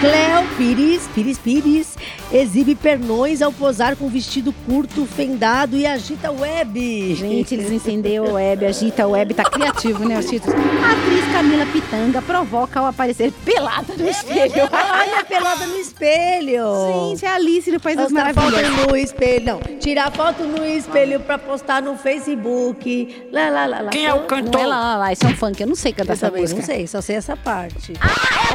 Cléo 0.00 0.46
Pires, 0.56 1.08
Pires 1.14 1.38
Pires, 1.38 1.96
exibe 2.32 2.74
pernões 2.74 3.40
ao 3.42 3.52
posar 3.52 3.96
com 3.96 4.08
vestido 4.08 4.52
curto, 4.66 5.06
fendado 5.06 5.76
e 5.76 5.86
agita 5.86 6.30
web. 6.30 7.14
Gente, 7.14 7.54
eles 7.54 7.70
incendiam 7.70 8.26
a 8.26 8.32
web, 8.34 8.66
agita 8.66 9.06
web, 9.06 9.34
tá 9.34 9.44
criativo, 9.44 10.04
né, 10.06 10.18
os 10.18 10.26
títulos? 10.26 10.54
A 10.58 10.92
atriz 10.92 11.32
Camila 11.32 11.66
Pitanga 11.66 12.22
provoca 12.22 12.80
ao 12.80 12.86
aparecer 12.86 13.32
pelada 13.44 13.94
no 13.96 14.08
espelho. 14.08 14.52
Olha 14.72 15.24
pelada 15.24 15.66
no 15.68 15.76
espelho. 15.76 16.64
Gente, 17.10 17.24
é 17.24 17.28
a 17.28 17.34
Alice 17.34 17.70
no 17.70 17.80
País 17.80 17.96
das 17.96 18.10
Postar 18.12 18.34
Maravilhas. 18.34 18.68
foto 18.76 18.90
no 18.90 18.96
espelho. 18.96 19.44
Não, 19.44 19.60
tirar 19.78 20.10
foto 20.12 20.42
no 20.44 20.64
espelho 20.64 21.20
pra 21.20 21.38
postar 21.38 21.82
no 21.82 21.96
Facebook. 21.96 23.28
Lá, 23.32 23.48
lá, 23.50 23.66
lá, 23.66 23.80
lá. 23.82 23.90
Quem 23.90 24.06
é 24.06 24.14
o 24.14 24.20
cantor? 24.24 24.52
Não 24.54 24.60
é 24.62 24.66
lá, 24.66 24.80
lá, 24.80 24.96
lá, 24.96 25.12
isso 25.12 25.24
é 25.24 25.28
um 25.28 25.36
funk, 25.36 25.60
eu 25.60 25.66
não 25.66 25.74
sei 25.74 25.92
cantar 25.92 26.12
Eu 26.12 26.14
essa 26.14 26.26
também 26.26 26.42
música. 26.42 26.60
não 26.60 26.66
sei, 26.66 26.86
só 26.86 27.00
sei 27.00 27.16
essa 27.16 27.36
parte. 27.36 27.92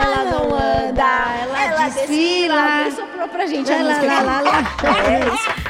Ela 0.01 0.23
não 0.25 0.53
anda, 0.55 1.03
ela, 1.41 1.89
desfila. 1.89 2.83
desfila. 2.87 2.91
Soprou 2.95 3.27
pra 3.29 3.45
gente 3.47 3.71
a 3.71 3.77
Lá, 3.77 3.83
lá, 3.83 3.89
música. 3.95 4.13
lá, 4.13 4.21
lá, 4.21 4.41
lá. 4.41 4.63
É 5.03 5.19
isso. 5.33 5.63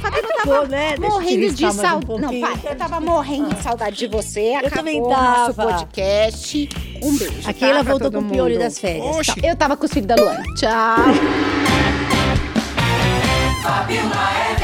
Fabiana, 0.00 0.28
eu 0.28 0.34
tava 0.36 0.60
bom, 0.62 0.66
né? 0.68 0.94
Eu 0.96 1.00
morrendo 1.00 1.54
de 1.54 1.62
mais 1.62 1.76
um 1.78 1.80
saudade. 1.80 2.20
não, 2.22 2.40
para. 2.40 2.70
Eu 2.70 2.76
tava 2.76 3.00
morrendo 3.00 3.54
de 3.54 3.62
saudade 3.62 3.96
de 3.96 4.06
você. 4.06 4.54
Acabou 4.54 4.70
também 4.70 5.00
o 5.00 5.08
nosso 5.08 5.54
tava. 5.54 5.72
podcast. 5.72 6.68
Um 7.04 7.16
beijo. 7.18 7.40
A 7.40 7.52
tá, 7.52 7.52
Keila 7.52 7.82
voltou 7.82 8.10
com 8.10 8.18
o 8.18 8.24
piolho 8.24 8.54
mundo. 8.54 8.62
das 8.62 8.78
férias. 8.78 9.04
Oxe. 9.16 9.34
Eu 9.42 9.54
tava 9.56 9.76
com 9.76 9.84
os 9.84 9.92
filhos 9.92 10.06
da 10.06 10.14
Luana. 10.16 10.42
Tchau. 10.56 10.96
Fabiola 13.62 14.30
é 14.50 14.63